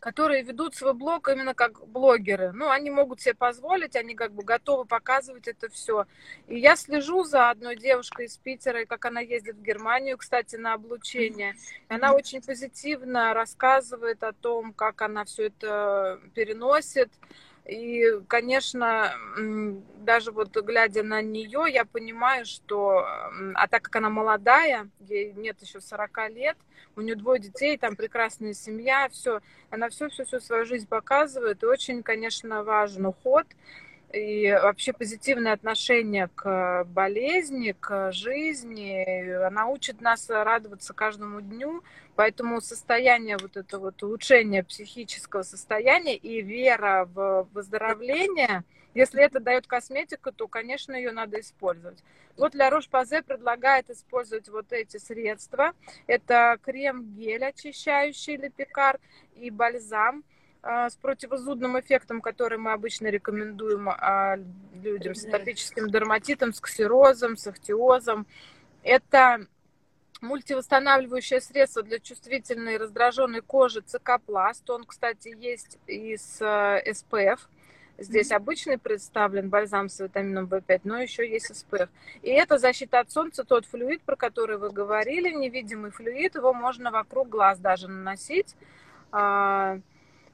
которые 0.00 0.42
ведут 0.42 0.74
свой 0.74 0.94
блог 0.94 1.28
именно 1.28 1.54
как 1.54 1.86
блогеры. 1.88 2.52
Ну, 2.52 2.70
они 2.70 2.90
могут 2.90 3.20
себе 3.20 3.34
позволить, 3.34 3.96
они 3.96 4.14
как 4.14 4.32
бы 4.32 4.42
готовы 4.42 4.84
показывать 4.84 5.48
это 5.48 5.68
все. 5.68 6.06
И 6.46 6.58
я 6.58 6.76
слежу 6.76 7.24
за 7.24 7.50
одной 7.50 7.76
девушкой 7.76 8.26
из 8.26 8.36
Питера, 8.36 8.82
и 8.82 8.86
как 8.86 9.04
она 9.04 9.20
ездит 9.20 9.56
в 9.56 9.62
Германию, 9.62 10.18
кстати, 10.18 10.56
на 10.56 10.74
облучение. 10.74 11.56
И 11.88 11.94
она 11.94 12.12
очень 12.12 12.42
позитивно 12.42 13.34
рассказывает 13.34 14.22
о 14.22 14.32
том, 14.32 14.72
как 14.72 15.02
она 15.02 15.24
все 15.24 15.46
это 15.46 16.20
переносит. 16.34 17.10
И, 17.68 18.20
конечно, 18.28 19.12
даже 19.98 20.30
вот 20.30 20.56
глядя 20.56 21.02
на 21.02 21.20
нее, 21.20 21.64
я 21.68 21.84
понимаю, 21.84 22.46
что, 22.46 23.04
а 23.54 23.66
так 23.68 23.82
как 23.82 23.96
она 23.96 24.08
молодая, 24.08 24.88
ей 25.00 25.32
нет 25.32 25.60
еще 25.62 25.80
40 25.80 26.30
лет, 26.30 26.56
у 26.94 27.00
нее 27.00 27.16
двое 27.16 27.40
детей, 27.40 27.76
там 27.76 27.96
прекрасная 27.96 28.54
семья, 28.54 29.08
все, 29.10 29.40
она 29.70 29.88
все-все-все 29.88 30.38
свою 30.38 30.64
жизнь 30.64 30.86
показывает, 30.86 31.62
и 31.62 31.66
очень, 31.66 32.04
конечно, 32.04 32.62
важен 32.62 33.06
уход, 33.06 33.46
и 34.12 34.50
вообще 34.62 34.92
позитивное 34.92 35.52
отношение 35.52 36.28
к 36.34 36.84
болезни, 36.84 37.74
к 37.78 38.12
жизни. 38.12 39.30
Она 39.44 39.66
учит 39.66 40.00
нас 40.00 40.28
радоваться 40.30 40.94
каждому 40.94 41.40
дню, 41.40 41.82
поэтому 42.14 42.60
состояние 42.60 43.36
вот 43.36 43.56
это 43.56 43.78
вот 43.78 44.02
улучшение 44.02 44.62
психического 44.62 45.42
состояния 45.42 46.16
и 46.16 46.40
вера 46.40 47.08
в 47.12 47.48
выздоровление, 47.52 48.64
если 48.94 49.22
это 49.22 49.40
дает 49.40 49.66
косметика, 49.66 50.32
то, 50.32 50.48
конечно, 50.48 50.94
ее 50.94 51.12
надо 51.12 51.40
использовать. 51.40 52.02
Вот 52.38 52.52
для 52.52 52.70
Рош-Пазе 52.70 53.22
предлагает 53.22 53.90
использовать 53.90 54.48
вот 54.48 54.72
эти 54.72 54.96
средства. 54.98 55.72
Это 56.06 56.58
крем-гель 56.62 57.44
очищающий 57.44 58.36
Лепикар 58.36 58.98
и 59.34 59.50
бальзам– 59.50 60.24
с 60.66 60.96
противозудным 60.96 61.78
эффектом, 61.78 62.20
который 62.20 62.58
мы 62.58 62.72
обычно 62.72 63.06
рекомендуем 63.08 63.88
а, 63.88 64.36
людям 64.74 65.14
с 65.14 65.24
атопическим 65.24 65.88
дерматитом, 65.88 66.52
с 66.52 66.60
ксерозом, 66.60 67.36
с 67.36 67.46
ахтиозом. 67.46 68.26
Это 68.82 69.46
мультивосстанавливающее 70.20 71.40
средство 71.40 71.82
для 71.82 71.98
чувствительной 72.00 72.74
и 72.74 72.78
раздраженной 72.78 73.42
кожи 73.42 73.80
цикопласт. 73.80 74.68
Он, 74.70 74.84
кстати, 74.84 75.34
есть 75.38 75.78
и 75.86 76.16
с 76.16 76.40
SPF. 76.40 77.38
Здесь 77.98 78.30
mm-hmm. 78.30 78.36
обычный 78.36 78.78
представлен 78.78 79.48
бальзам 79.48 79.88
с 79.88 80.00
витамином 80.00 80.46
В5, 80.46 80.80
но 80.84 80.98
еще 80.98 81.28
есть 81.28 81.50
SPF. 81.50 81.88
И 82.22 82.28
это 82.28 82.58
защита 82.58 83.00
от 83.00 83.10
солнца, 83.10 83.44
тот 83.44 83.64
флюид, 83.64 84.02
про 84.02 84.16
который 84.16 84.58
вы 84.58 84.70
говорили, 84.70 85.30
невидимый 85.30 85.90
флюид, 85.90 86.34
его 86.34 86.52
можно 86.52 86.90
вокруг 86.90 87.28
глаз 87.28 87.58
даже 87.58 87.88
наносить. 87.88 88.54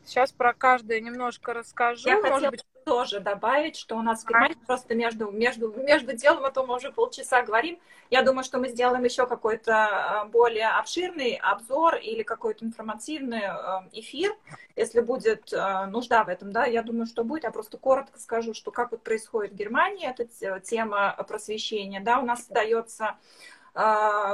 Сейчас 0.04 0.32
про 0.32 0.52
каждое 0.52 1.00
немножко 1.00 1.54
расскажу. 1.54 2.08
Я 2.08 2.16
Может 2.16 2.32
хотела 2.34 2.50
быть... 2.50 2.64
тоже 2.84 3.20
добавить, 3.20 3.76
что 3.76 3.96
у 3.96 4.02
нас 4.02 4.24
Германии 4.24 4.56
а? 4.60 4.66
просто 4.66 4.94
между, 4.94 5.30
между, 5.30 5.72
между 5.72 6.12
делом, 6.16 6.44
а 6.44 6.50
то 6.50 6.66
мы 6.66 6.76
уже 6.76 6.90
полчаса 6.90 7.42
говорим. 7.42 7.78
Я 8.10 8.22
думаю, 8.22 8.42
что 8.44 8.58
мы 8.58 8.68
сделаем 8.68 9.04
еще 9.04 9.26
какой-то 9.26 9.72
а, 9.74 10.24
более 10.24 10.68
обширный 10.68 11.36
обзор 11.36 11.96
или 11.96 12.24
какой-то 12.24 12.64
информативный 12.64 13.44
а, 13.44 13.88
эфир, 13.92 14.36
если 14.74 15.00
будет 15.00 15.52
а, 15.52 15.86
нужда 15.86 16.24
в 16.24 16.28
этом, 16.28 16.52
да, 16.52 16.64
я 16.64 16.82
думаю, 16.82 17.06
что 17.06 17.22
будет. 17.22 17.44
Я 17.44 17.52
просто 17.52 17.78
коротко 17.78 18.18
скажу, 18.18 18.54
что 18.54 18.72
как 18.72 18.90
вот 18.90 19.02
происходит 19.02 19.52
в 19.52 19.56
Германии, 19.56 20.08
эта 20.08 20.60
тема 20.60 21.16
просвещения, 21.28 22.00
да, 22.00 22.18
у 22.18 22.26
нас 22.26 22.46
дается 22.48 23.16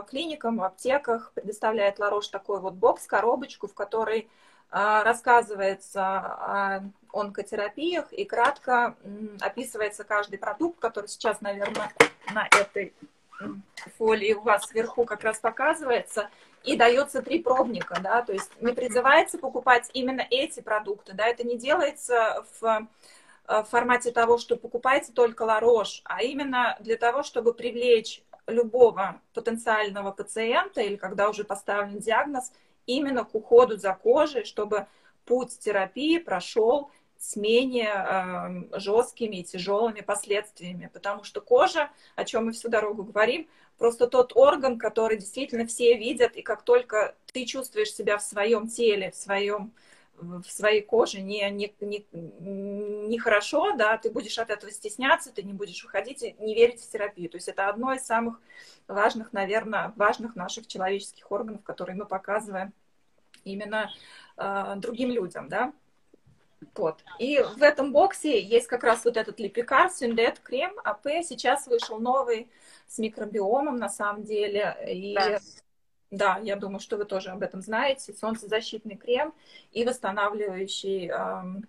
клиникам, 0.08 0.56
в 0.56 0.64
аптеках 0.64 1.30
предоставляет 1.32 2.00
Ларош 2.00 2.26
такой 2.26 2.58
вот 2.58 2.74
бокс, 2.74 3.06
коробочку, 3.06 3.68
в 3.68 3.74
которой 3.74 4.28
рассказывается 4.70 6.02
о 6.02 6.80
онкотерапиях 7.12 8.12
и 8.12 8.24
кратко 8.24 8.96
описывается 9.40 10.04
каждый 10.04 10.38
продукт, 10.38 10.78
который 10.78 11.06
сейчас, 11.06 11.40
наверное, 11.40 11.90
на 12.32 12.46
этой 12.46 12.94
фолии 13.96 14.34
у 14.34 14.42
вас 14.42 14.66
сверху 14.66 15.04
как 15.04 15.22
раз 15.24 15.38
показывается, 15.38 16.28
и 16.64 16.76
дается 16.76 17.22
три 17.22 17.38
пробника, 17.38 17.98
да, 18.02 18.22
то 18.22 18.32
есть 18.32 18.50
не 18.60 18.72
призывается 18.72 19.38
покупать 19.38 19.88
именно 19.94 20.26
эти 20.28 20.60
продукты, 20.60 21.12
да, 21.14 21.26
это 21.26 21.46
не 21.46 21.56
делается 21.56 22.44
в 22.60 22.86
в 23.48 23.64
формате 23.64 24.12
того, 24.12 24.36
что 24.36 24.56
покупайте 24.56 25.10
только 25.10 25.42
Ларош, 25.42 26.02
а 26.04 26.22
именно 26.22 26.76
для 26.80 26.98
того, 26.98 27.22
чтобы 27.22 27.54
привлечь 27.54 28.22
любого 28.46 29.22
потенциального 29.32 30.12
пациента 30.12 30.82
или 30.82 30.96
когда 30.96 31.30
уже 31.30 31.44
поставлен 31.44 31.98
диагноз, 31.98 32.52
именно 32.88 33.24
к 33.24 33.34
уходу 33.34 33.76
за 33.76 33.94
кожей, 33.94 34.44
чтобы 34.44 34.86
путь 35.24 35.58
терапии 35.60 36.18
прошел 36.18 36.90
с 37.18 37.36
менее 37.36 38.68
э, 38.72 38.78
жесткими 38.78 39.36
и 39.36 39.44
тяжелыми 39.44 40.00
последствиями, 40.00 40.90
потому 40.92 41.24
что 41.24 41.40
кожа, 41.40 41.90
о 42.16 42.24
чем 42.24 42.46
мы 42.46 42.52
всю 42.52 42.68
дорогу 42.68 43.02
говорим, 43.02 43.48
просто 43.76 44.06
тот 44.06 44.32
орган, 44.36 44.78
который 44.78 45.18
действительно 45.18 45.66
все 45.66 45.96
видят, 45.96 46.36
и 46.36 46.42
как 46.42 46.62
только 46.62 47.14
ты 47.32 47.44
чувствуешь 47.44 47.92
себя 47.92 48.18
в 48.18 48.22
своем 48.22 48.68
теле, 48.68 49.10
в 49.10 49.16
своем 49.16 49.72
в 50.20 50.44
своей 50.50 50.82
коже 50.82 51.20
не, 51.20 51.48
не, 51.50 51.74
не, 51.80 52.06
не 52.12 53.18
хорошо, 53.18 53.72
да, 53.76 53.96
ты 53.98 54.10
будешь 54.10 54.38
от 54.38 54.50
этого 54.50 54.72
стесняться, 54.72 55.32
ты 55.32 55.42
не 55.42 55.52
будешь 55.52 55.82
выходить 55.82 56.22
и 56.22 56.34
не 56.38 56.54
верить 56.54 56.80
в 56.80 56.90
терапию. 56.90 57.30
То 57.30 57.36
есть 57.36 57.48
это 57.48 57.68
одно 57.68 57.92
из 57.92 58.02
самых 58.02 58.40
важных, 58.86 59.32
наверное, 59.32 59.92
важных 59.96 60.36
наших 60.36 60.66
человеческих 60.66 61.30
органов, 61.30 61.62
которые 61.62 61.96
мы 61.96 62.06
показываем 62.06 62.72
именно 63.44 63.90
э, 64.36 64.74
другим 64.76 65.10
людям, 65.10 65.48
да. 65.48 65.72
Вот. 66.74 67.04
И 67.18 67.40
в 67.56 67.62
этом 67.62 67.92
боксе 67.92 68.40
есть 68.40 68.66
как 68.66 68.82
раз 68.82 69.04
вот 69.04 69.16
этот 69.16 69.38
липикар, 69.38 69.90
сюндет, 69.90 70.40
крем, 70.40 70.72
АП. 70.84 71.06
Сейчас 71.22 71.66
вышел 71.66 71.98
новый 72.00 72.50
с 72.86 72.98
микробиомом, 72.98 73.76
на 73.76 73.88
самом 73.88 74.24
деле. 74.24 74.76
И 74.88 75.14
да. 75.14 75.38
Да, 76.10 76.38
я 76.42 76.56
думаю, 76.56 76.80
что 76.80 76.96
вы 76.96 77.04
тоже 77.04 77.30
об 77.30 77.42
этом 77.42 77.60
знаете. 77.60 78.12
Солнцезащитный 78.12 78.96
крем 78.96 79.34
и 79.72 79.84
восстанавливающий 79.84 81.10
э, 81.10 81.62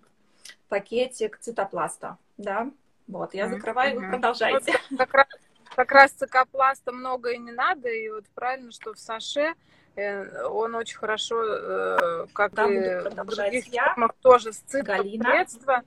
пакетик 0.68 1.38
цитопласта. 1.38 2.16
Да, 2.36 2.70
вот, 3.06 3.34
я 3.34 3.48
закрываю, 3.48 3.96
mm-hmm. 3.96 4.04
вы 4.04 4.10
продолжайте. 4.10 4.72
Вот 4.90 4.98
как, 4.98 5.14
раз, 5.14 5.26
как 5.74 5.92
раз 5.92 6.10
цикопласта 6.12 6.92
много 6.92 7.30
и 7.32 7.38
не 7.38 7.52
надо, 7.52 7.88
и 7.88 8.08
вот 8.08 8.24
правильно, 8.34 8.72
что 8.72 8.94
в 8.94 8.98
саше 8.98 9.54
Э, 9.96 10.44
он 10.44 10.74
очень 10.74 10.96
хорошо, 10.96 11.42
э, 11.42 12.26
как 12.32 12.54
да, 12.54 12.70
и 12.70 13.08
в 13.08 13.24
других 13.26 13.66
я. 13.66 13.94
формах, 13.94 14.14
тоже 14.20 14.52
с 14.52 14.60
средства 14.60 15.82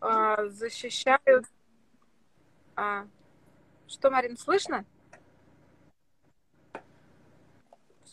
э, 0.00 0.48
защищают. 0.50 1.46
А, 2.76 3.06
что, 3.88 4.10
Марин, 4.10 4.36
слышно? 4.36 4.84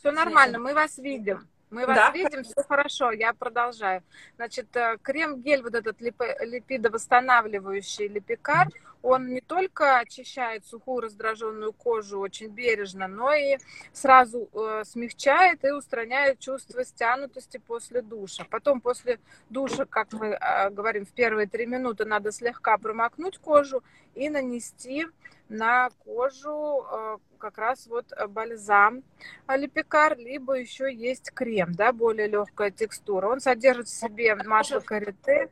Все 0.04 0.12
нормально, 0.12 0.60
мы 0.60 0.74
вас 0.74 0.98
видим. 0.98 1.48
Мы 1.70 1.86
вас 1.86 1.96
да. 1.96 2.12
видим, 2.12 2.44
все 2.44 2.62
хорошо, 2.68 3.14
я 3.14 3.32
продолжаю. 3.32 4.04
Значит, 4.36 4.76
э, 4.76 4.98
крем-гель, 5.02 5.62
вот 5.62 5.76
этот 5.76 6.02
липидовосстанавливающий 6.02 8.10
липикар, 8.10 8.68
он 9.02 9.30
не 9.30 9.40
только 9.40 10.00
очищает 10.00 10.66
сухую 10.66 11.04
раздраженную 11.04 11.72
кожу 11.72 12.20
очень 12.20 12.50
бережно, 12.50 13.08
но 13.08 13.34
и 13.34 13.60
сразу 13.94 14.50
э, 14.54 14.84
смягчает 14.86 15.64
и 15.64 15.72
устраняет 15.72 16.40
чувство 16.40 16.84
стянутости 16.84 17.62
после 17.66 18.02
душа. 18.02 18.46
Потом 18.50 18.82
после 18.82 19.20
душа, 19.50 19.86
как 19.86 20.12
мы 20.12 20.38
э, 20.38 20.70
говорим, 20.70 21.06
в 21.06 21.14
первые 21.14 21.48
три 21.48 21.66
минуты 21.66 22.04
надо 22.04 22.34
слегка 22.34 22.78
промокнуть 22.78 23.38
кожу 23.38 23.82
и 24.16 24.30
нанести 24.30 25.08
на 25.54 25.90
кожу 26.04 26.86
э, 26.92 27.18
как 27.38 27.58
раз 27.58 27.88
вот 27.88 28.06
бальзам 28.30 29.04
липикар, 29.48 30.18
либо 30.18 30.54
еще 30.54 30.94
есть 30.94 31.32
крем, 31.32 31.74
да, 31.74 31.94
более 31.94 32.28
легкая 32.28 32.72
текстура. 32.72 33.28
Он 33.28 33.40
содержит 33.40 33.88
в 33.88 33.96
себе 33.98 34.36
масло 34.36 34.80
карите, 34.80 35.50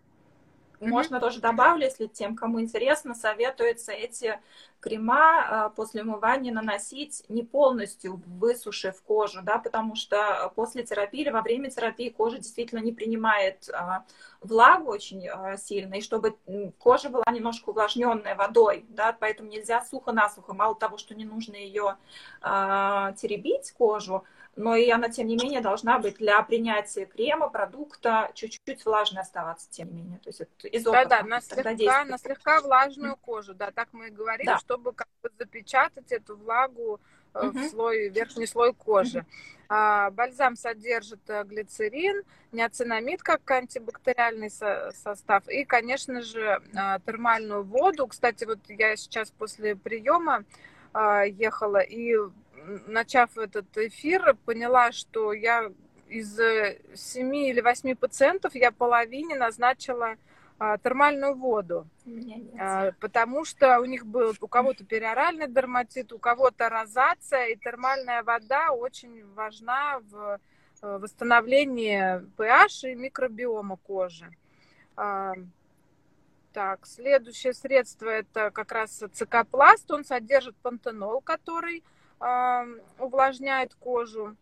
можно 0.82 1.20
тоже 1.20 1.39
добавлю, 1.39 1.86
если 1.86 2.08
тем, 2.08 2.36
кому 2.36 2.60
интересно, 2.60 3.13
советуется 3.13 3.91
эти 3.91 4.39
крема 4.80 5.46
а, 5.48 5.70
после 5.70 6.02
умывания 6.02 6.52
наносить 6.52 7.24
не 7.30 7.44
полностью 7.44 8.22
высушив 8.26 9.02
кожу, 9.04 9.41
да, 9.44 9.60
потому 9.60 9.96
что 9.96 10.52
после 10.56 10.84
терапии 10.84 11.22
или 11.22 11.30
во 11.30 11.41
время 11.41 11.70
терапии 11.70 12.10
кожа 12.10 12.38
действительно 12.39 12.80
не 12.80 12.91
принимает 12.91 13.70
а, 13.70 14.06
влагу 14.41 14.89
очень 14.89 15.28
а, 15.28 15.56
сильно, 15.58 15.94
и 15.96 16.02
чтобы 16.02 16.36
кожа 16.80 17.10
была 17.10 17.26
немножко 17.32 17.70
увлажненная 17.70 18.36
водой, 18.36 18.86
да, 18.89 19.15
поэтому 19.17 19.50
нельзя 19.50 19.84
сухо-насухо, 19.84 20.54
мало 20.54 20.76
того, 20.76 20.98
что 20.98 21.13
не 21.15 21.26
нужно 21.26 21.56
ее 21.56 21.98
теребить 22.41 23.72
кожу, 23.74 24.24
но 24.62 24.76
и 24.76 24.89
она, 24.89 25.10
тем 25.10 25.28
не 25.28 25.36
менее, 25.36 25.60
должна 25.60 25.97
быть 25.97 26.17
для 26.17 26.41
принятия 26.43 27.06
крема, 27.06 27.50
продукта 27.50 28.30
чуть-чуть 28.36 28.86
влажной 28.86 29.24
оставаться, 29.24 29.67
тем 29.71 29.93
не 29.93 30.04
менее. 30.04 30.19
То 30.19 30.30
есть 30.30 30.41
это 30.41 30.67
из 30.67 30.86
опыта. 30.86 31.10
Да, 31.10 31.21
да, 31.21 31.28
на 31.28 31.41
слегка, 31.41 32.06
на 32.06 32.17
слегка 32.17 32.62
влажную 32.62 33.17
кожу, 33.17 33.56
да, 33.56 33.71
так 33.71 33.89
мы 33.91 34.08
и 34.08 34.12
говорим, 34.12 34.45
да. 34.45 34.60
чтобы 34.60 34.93
как 34.93 35.08
бы 35.24 35.30
запечатать 35.39 36.12
эту 36.12 36.38
влагу 36.38 37.00
угу. 37.34 37.50
в 37.50 37.69
слой, 37.69 38.10
верхний 38.10 38.45
слой 38.45 38.74
кожи. 38.74 39.19
Угу. 39.19 39.28
А, 39.69 40.12
бальзам 40.12 40.56
содержит 40.56 41.21
э, 41.28 41.43
глицерин, 41.43 42.24
неоцинамид 42.52 43.24
как 43.24 43.50
антибактериальный 43.50 44.52
со 44.52 44.91
состав 44.93 45.47
и, 45.47 45.63
конечно 45.63 46.21
же, 46.21 46.62
а, 46.76 47.00
термальную 47.00 47.63
воду. 47.63 48.06
Кстати, 48.06 48.43
вот 48.43 48.60
я 48.67 48.95
сейчас 48.95 49.32
после 49.32 49.76
приема 49.76 50.43
ехала 50.93 51.80
и 51.80 52.17
начав 52.88 53.38
этот 53.38 53.78
эфир, 53.78 54.36
поняла, 54.45 54.91
что 54.91 55.34
я 55.34 55.71
из 56.08 56.36
семи 56.95 57.50
или 57.50 57.62
восьми 57.62 57.95
пациентов 57.95 58.56
я 58.56 58.71
половине 58.71 59.36
назначила 59.36 60.17
а, 60.63 60.78
термальную 60.78 61.34
воду, 61.34 61.88
а, 62.60 62.91
потому 63.00 63.45
что 63.45 63.80
у 63.80 63.86
них 63.86 64.06
был 64.06 64.36
у 64.39 64.47
кого-то 64.47 64.86
периоральный 64.86 65.47
дерматит, 65.47 66.13
у 66.13 66.19
кого-то 66.19 66.69
розация, 66.69 67.47
и 67.47 67.56
термальная 67.56 68.21
вода 68.21 68.69
очень 68.69 69.26
важна 69.34 70.00
в 70.12 70.39
э, 70.84 70.97
восстановлении 71.00 72.21
pH 72.38 72.91
и 72.91 72.93
микробиома 72.93 73.78
кожи. 73.78 74.30
А, 74.95 75.34
так, 76.54 76.86
следующее 76.86 77.56
средство 77.56 78.10
это 78.10 78.52
как 78.52 78.71
раз 78.71 79.02
цикопласт, 79.13 79.89
он 79.89 80.06
содержит 80.06 80.56
пантенол, 80.58 81.21
который 81.21 81.84
увлажняет 82.99 83.73
кожу. 83.75 84.36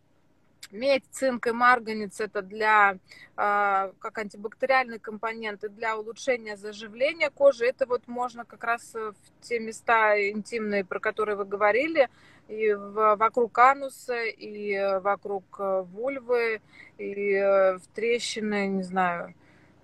Медь, 0.70 1.04
цинк 1.10 1.48
и 1.48 1.52
марганец 1.52 2.20
это 2.20 2.42
для, 2.42 2.96
а, 3.36 3.90
как 3.98 4.18
антибактериальные 4.18 5.00
компоненты 5.00 5.68
для 5.68 5.98
улучшения 5.98 6.56
заживления 6.56 7.30
кожи. 7.30 7.66
Это 7.66 7.86
вот 7.86 8.06
можно 8.06 8.44
как 8.44 8.62
раз 8.62 8.94
в 8.94 9.14
те 9.40 9.58
места 9.58 10.30
интимные, 10.30 10.84
про 10.84 11.00
которые 11.00 11.36
вы 11.36 11.44
говорили, 11.44 12.08
и 12.46 12.72
вокруг 12.72 13.58
ануса, 13.58 14.24
и 14.24 14.76
вокруг 15.00 15.44
э, 15.58 15.82
вульвы, 15.82 16.60
и 16.98 17.32
э, 17.32 17.78
в 17.78 17.86
трещины, 17.94 18.66
не 18.66 18.82
знаю, 18.82 19.34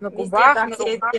на 0.00 0.10
губах, 0.10 0.54
да, 0.54 0.66
на 0.66 0.76
руках. 0.76 1.12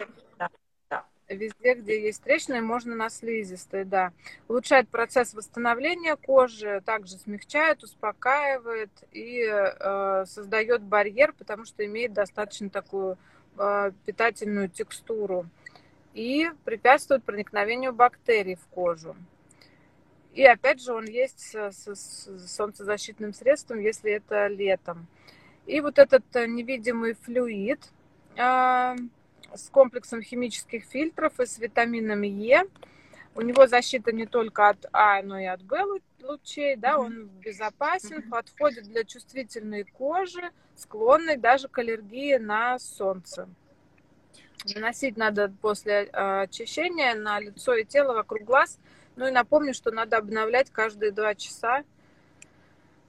Везде, 1.29 1.73
где 1.73 2.01
есть 2.01 2.23
трещины, 2.23 2.61
можно 2.61 2.95
на 2.95 3.09
слизистой, 3.09 3.83
да. 3.83 4.13
Улучшает 4.47 4.87
процесс 4.87 5.33
восстановления 5.33 6.15
кожи, 6.15 6.81
также 6.85 7.17
смягчает, 7.17 7.83
успокаивает 7.83 8.89
и 9.11 9.41
э, 9.45 10.25
создает 10.25 10.83
барьер, 10.83 11.33
потому 11.33 11.65
что 11.65 11.85
имеет 11.85 12.13
достаточно 12.13 12.69
такую 12.69 13.17
э, 13.57 13.91
питательную 14.05 14.69
текстуру. 14.69 15.47
И 16.13 16.49
препятствует 16.63 17.25
проникновению 17.25 17.91
бактерий 17.91 18.55
в 18.55 18.65
кожу. 18.67 19.15
И 20.33 20.43
опять 20.45 20.81
же, 20.81 20.93
он 20.93 21.05
есть 21.05 21.41
с, 21.41 21.55
с- 21.71 21.93
с 21.93 22.55
солнцезащитным 22.55 23.33
средством, 23.33 23.79
если 23.79 24.11
это 24.13 24.47
летом. 24.47 25.07
И 25.65 25.81
вот 25.81 25.99
этот 25.99 26.23
э, 26.35 26.47
невидимый 26.47 27.15
флюид, 27.15 27.81
а, 28.37 28.95
с 29.55 29.69
комплексом 29.69 30.21
химических 30.21 30.83
фильтров 30.83 31.39
и 31.39 31.45
с 31.45 31.57
витамином 31.57 32.21
Е. 32.21 32.65
У 33.35 33.41
него 33.41 33.67
защита 33.67 34.11
не 34.11 34.25
только 34.25 34.69
от 34.69 34.85
А, 34.91 35.21
но 35.21 35.37
и 35.39 35.45
от 35.45 35.61
Б 35.61 35.77
лу- 35.83 36.01
лучей, 36.23 36.75
да, 36.75 36.97
он 36.97 37.27
безопасен, 37.27 38.27
подходит 38.29 38.85
для 38.85 39.03
чувствительной 39.03 39.83
кожи, 39.83 40.49
склонной 40.75 41.37
даже 41.37 41.67
к 41.67 41.77
аллергии 41.77 42.37
на 42.37 42.79
солнце. 42.79 43.47
Наносить 44.73 45.17
надо 45.17 45.53
после 45.61 46.09
э, 46.11 46.41
очищения 46.41 47.15
на 47.15 47.39
лицо 47.39 47.75
и 47.75 47.85
тело 47.85 48.13
вокруг 48.13 48.43
глаз. 48.43 48.79
Ну 49.15 49.27
и 49.27 49.31
напомню, 49.31 49.73
что 49.73 49.91
надо 49.91 50.17
обновлять 50.17 50.71
каждые 50.71 51.11
два 51.11 51.35
часа. 51.35 51.83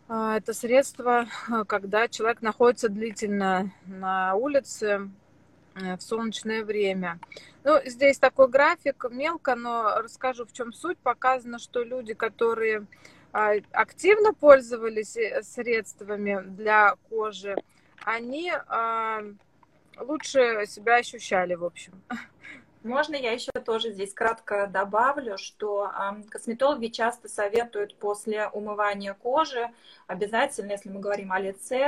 А, 0.09 0.37
Это 0.37 0.53
средство, 0.53 1.27
э, 1.51 1.65
когда 1.67 2.07
человек 2.07 2.43
находится 2.43 2.89
длительно 2.89 3.73
на 3.87 4.35
улице, 4.35 5.11
в 5.79 6.03
солнечное 6.03 6.65
время. 6.65 7.19
Ну, 7.65 7.79
здесь 7.85 8.19
такой 8.19 8.49
график, 8.49 9.07
мелко, 9.11 9.55
но 9.55 10.01
расскажу, 10.01 10.47
в 10.47 10.53
чем 10.53 10.73
суть. 10.73 10.99
Показано, 10.99 11.59
что 11.59 11.83
люди, 11.83 12.15
которые 12.15 12.87
а, 13.33 13.53
активно 13.73 14.33
пользовались 14.33 15.17
э, 15.17 15.43
средствами 15.43 16.41
для 16.45 16.95
кожи, 17.09 17.57
они 18.05 18.51
а, 18.69 19.23
лучше 19.99 20.65
себя 20.67 20.97
ощущали, 20.97 21.55
в 21.55 21.65
общем. 21.65 21.93
Можно 22.83 23.17
я 23.17 23.33
еще 23.33 23.51
тоже 23.65 23.93
здесь 23.93 24.15
кратко 24.15 24.67
добавлю, 24.67 25.37
что 25.37 25.91
косметологи 26.31 26.87
часто 26.87 27.29
советуют 27.29 27.97
после 27.97 28.49
умывания 28.49 29.15
кожи 29.15 29.71
обязательно, 30.07 30.73
если 30.73 30.89
мы 30.89 31.01
говорим 31.01 31.33
о 31.33 31.41
лице, 31.41 31.87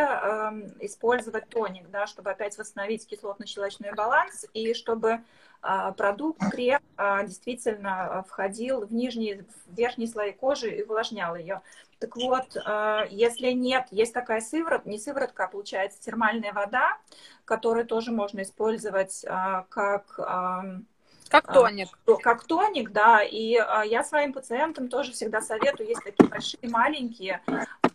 использовать 0.80 1.48
тоник, 1.48 1.88
да, 1.90 2.06
чтобы 2.06 2.30
опять 2.30 2.58
восстановить 2.58 3.06
кислотно-щелочной 3.10 3.94
баланс 3.94 4.46
и 4.52 4.74
чтобы 4.74 5.22
а, 5.62 5.92
продукт, 5.92 6.40
крем 6.50 6.80
а, 6.96 7.22
действительно 7.22 8.18
а, 8.18 8.22
входил 8.22 8.86
в 8.86 8.92
нижние, 8.94 9.44
в 9.66 9.76
верхние 9.76 10.08
слои 10.08 10.32
кожи 10.32 10.70
и 10.70 10.82
увлажнял 10.82 11.36
ее. 11.36 11.60
Так 12.00 12.16
вот, 12.16 12.56
а, 12.64 13.04
если 13.10 13.52
нет, 13.52 13.86
есть 13.90 14.14
такая 14.14 14.40
сыворотка, 14.40 14.88
не 14.88 14.98
сыворотка, 14.98 15.44
а 15.44 15.48
получается 15.48 16.00
термальная 16.00 16.52
вода, 16.54 16.96
которую 17.44 17.86
тоже 17.86 18.10
можно 18.10 18.40
использовать 18.40 19.22
а, 19.28 19.66
как 19.68 20.18
Как 21.30 21.48
а, 21.48 21.52
тоник. 21.52 21.88
то- 22.04 22.18
как 22.18 22.44
тоник, 22.44 22.90
да, 22.90 23.22
и 23.22 23.54
а, 23.56 23.84
я 23.84 24.02
своим 24.02 24.32
пациентам 24.32 24.88
тоже 24.88 25.12
всегда 25.12 25.40
советую, 25.40 25.88
есть 25.88 26.02
такие 26.02 26.28
большие, 26.28 26.68
маленькие, 26.68 27.40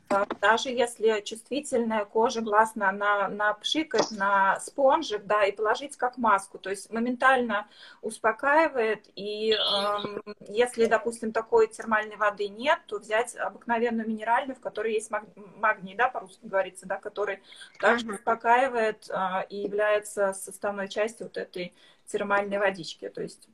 а, 0.08 0.26
даже 0.40 0.70
если 0.70 1.20
чувствительная 1.20 2.06
кожа 2.06 2.40
глаз 2.40 2.76
на, 2.76 2.94
на, 2.94 3.28
напшикать 3.28 4.10
на 4.12 4.58
спонжик, 4.62 5.26
да, 5.26 5.44
и 5.44 5.52
положить 5.52 5.98
как 5.98 6.18
маску, 6.18 6.60
то 6.60 6.70
есть 6.70 6.90
моментально 6.92 7.68
успокаивает, 8.02 9.06
и 9.16 9.52
эм, 9.52 10.22
если, 10.48 10.86
допустим, 10.86 11.34
такой 11.34 11.68
термальной 11.68 12.16
воды 12.16 12.48
нет, 12.48 12.80
то 12.86 13.00
взять 13.00 13.36
обыкновенную 13.36 14.08
минеральную, 14.08 14.56
в 14.56 14.62
которой 14.62 14.94
есть 14.94 15.12
маг- 15.12 15.28
магний, 15.58 15.96
да, 15.96 16.08
по-русски 16.08 16.46
говорится, 16.46 16.88
да, 16.88 16.98
который 16.98 17.42
также 17.80 18.14
успокаивает 18.14 19.10
а, 19.10 19.46
и 19.50 19.58
является 19.58 20.32
составной 20.32 20.88
частью 20.88 21.26
вот 21.28 21.36
этой 21.36 21.74
термальной 22.08 22.58
водички, 22.60 23.10
то 23.10 23.22
есть 23.22 23.48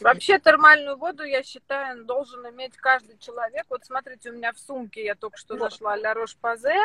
Вообще 0.00 0.38
термальную 0.38 0.96
воду, 0.96 1.24
я 1.24 1.42
считаю, 1.42 2.04
должен 2.04 2.48
иметь 2.50 2.76
каждый 2.76 3.18
человек. 3.18 3.66
Вот 3.68 3.84
смотрите, 3.84 4.30
у 4.30 4.34
меня 4.34 4.52
в 4.52 4.58
сумке 4.58 5.04
я 5.04 5.14
только 5.16 5.36
что 5.36 5.56
нашла 5.56 5.96
Ля 5.96 6.14
Рош 6.14 6.36
Пазе, 6.36 6.76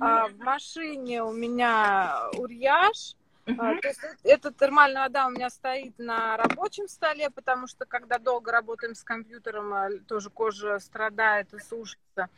а 0.00 0.28
в 0.28 0.38
машине 0.38 1.22
у 1.22 1.32
меня 1.32 2.30
Урьяж. 2.38 3.14
А, 3.46 3.50
Мгм. 3.50 3.80
то 3.80 3.88
есть 3.88 4.04
э- 4.04 4.14
эта 4.24 4.52
термальная 4.52 5.02
вода 5.04 5.26
у 5.26 5.30
меня 5.30 5.48
стоит 5.48 5.98
на 5.98 6.36
рабочем 6.36 6.86
столе, 6.86 7.30
потому 7.30 7.66
что 7.66 7.86
когда 7.86 8.18
долго 8.18 8.52
работаем 8.52 8.94
с 8.94 9.02
компьютером, 9.02 9.72
а, 9.72 9.88
тоже 10.06 10.28
кожа 10.28 10.78
страдает 10.80 11.52
и 11.54 11.58
сушится. 11.58 12.28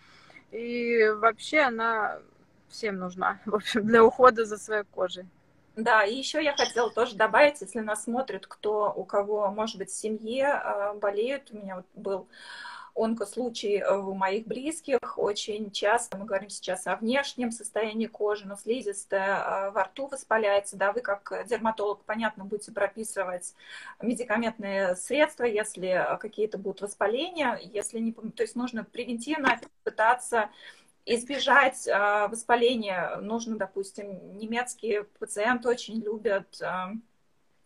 И 0.52 1.08
вообще 1.16 1.60
она 1.62 2.20
всем 2.68 2.98
нужна, 2.98 3.40
в 3.46 3.56
общем, 3.56 3.84
для 3.86 4.04
ухода 4.04 4.44
за 4.44 4.56
своей 4.56 4.84
кожей. 4.84 5.26
Да, 5.80 6.04
и 6.04 6.14
еще 6.14 6.44
я 6.44 6.54
хотела 6.54 6.90
тоже 6.90 7.16
добавить, 7.16 7.60
если 7.62 7.80
нас 7.80 8.04
смотрит, 8.04 8.46
кто, 8.46 8.92
у 8.94 9.04
кого, 9.04 9.50
может 9.50 9.78
быть, 9.78 9.90
в 9.90 9.98
семье 9.98 10.60
э, 10.62 10.94
болеют, 10.94 11.50
у 11.52 11.56
меня 11.56 11.76
вот 11.76 11.86
был 11.94 12.28
онкослучай 12.94 13.78
э, 13.78 13.96
у 13.96 14.12
моих 14.14 14.46
близких, 14.46 14.98
очень 15.16 15.70
часто 15.70 16.18
мы 16.18 16.26
говорим 16.26 16.50
сейчас 16.50 16.86
о 16.86 16.96
внешнем 16.96 17.50
состоянии 17.50 18.06
кожи, 18.06 18.46
но 18.46 18.56
слизистая 18.56 19.38
э, 19.38 19.70
во 19.70 19.84
рту 19.84 20.08
воспаляется, 20.08 20.76
да, 20.76 20.92
вы 20.92 21.00
как 21.00 21.46
дерматолог, 21.48 22.04
понятно, 22.04 22.44
будете 22.44 22.72
прописывать 22.72 23.54
медикаментные 24.02 24.96
средства, 24.96 25.44
если 25.44 25.88
э, 25.88 26.18
какие-то 26.18 26.58
будут 26.58 26.82
воспаления, 26.82 27.58
если 27.62 28.00
не, 28.00 28.12
то 28.12 28.42
есть 28.42 28.54
нужно 28.54 28.84
превентивно 28.84 29.58
пытаться 29.82 30.50
избежать 31.06 31.86
э, 31.88 32.28
воспаления 32.28 33.16
нужно, 33.16 33.56
допустим, 33.56 34.36
немецкие 34.36 35.04
пациенты 35.04 35.68
очень 35.68 36.00
любят 36.02 36.60
э, 36.60 36.66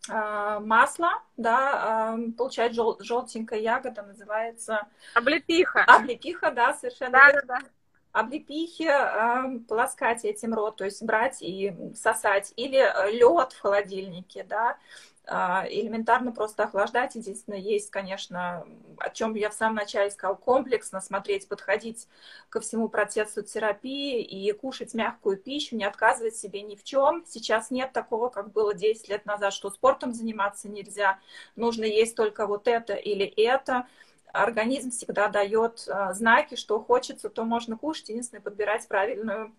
э, 0.09 0.59
масло, 0.61 1.11
да, 1.37 2.17
э, 2.19 2.31
получает 2.33 2.75
жел- 2.75 2.97
желтенькая 3.01 3.59
ягода, 3.61 4.03
называется 4.03 4.87
Облепиха. 5.15 5.85
облепиха, 5.85 6.51
да, 6.51 6.75
совершенно 6.75 7.13
Да, 7.13 7.27
верно. 7.33 7.43
да, 7.47 7.59
да. 7.61 7.67
Облепихи, 8.13 8.85
э, 8.89 9.59
полоскать 9.69 10.25
этим 10.25 10.55
рот, 10.55 10.77
то 10.77 10.85
есть 10.85 11.03
брать 11.03 11.43
и 11.43 11.75
сосать, 11.97 12.53
или 12.57 12.79
лед 13.11 13.53
в 13.53 13.61
холодильнике, 13.61 14.45
да, 14.45 14.79
элементарно 15.27 16.33
просто 16.33 16.65
охлаждать. 16.65 17.15
Единственное, 17.15 17.59
есть, 17.59 17.91
конечно, 17.91 18.67
о 18.99 19.11
чем 19.11 19.35
я 19.35 19.51
в 19.51 19.55
самом 19.55 19.77
начале 19.77 20.11
сказала, 20.11 20.37
комплексно 20.37 21.01
смотреть, 21.01 21.49
подходить 21.49 22.09
ко 22.51 22.61
всему 22.61 22.89
процессу 22.89 23.43
терапии 23.43 24.23
и 24.23 24.53
кушать 24.53 24.95
мягкую 24.95 25.39
пищу, 25.39 25.77
не 25.77 25.85
отказывать 25.85 26.37
себе 26.37 26.63
ни 26.63 26.77
в 26.77 26.85
чем. 26.85 27.25
Сейчас 27.27 27.71
нет 27.71 27.93
такого, 27.93 28.29
как 28.29 28.53
было 28.53 28.75
10 28.75 29.09
лет 29.09 29.25
назад, 29.27 29.53
что 29.53 29.71
спортом 29.71 30.13
заниматься 30.13 30.69
нельзя, 30.69 31.19
нужно 31.57 31.85
есть 31.85 32.17
только 32.17 32.47
вот 32.47 32.69
это 32.69 32.95
или 32.95 33.25
это. 33.25 33.87
Организм 34.33 34.91
всегда 34.91 35.29
дает 35.29 35.87
а, 35.89 36.13
знаки, 36.13 36.57
что 36.57 36.81
хочется, 36.81 37.31
то 37.31 37.45
можно 37.45 37.77
кушать. 37.77 38.09
Единственное, 38.09 38.43
подбирать 38.43 38.87
правильную 38.89 39.55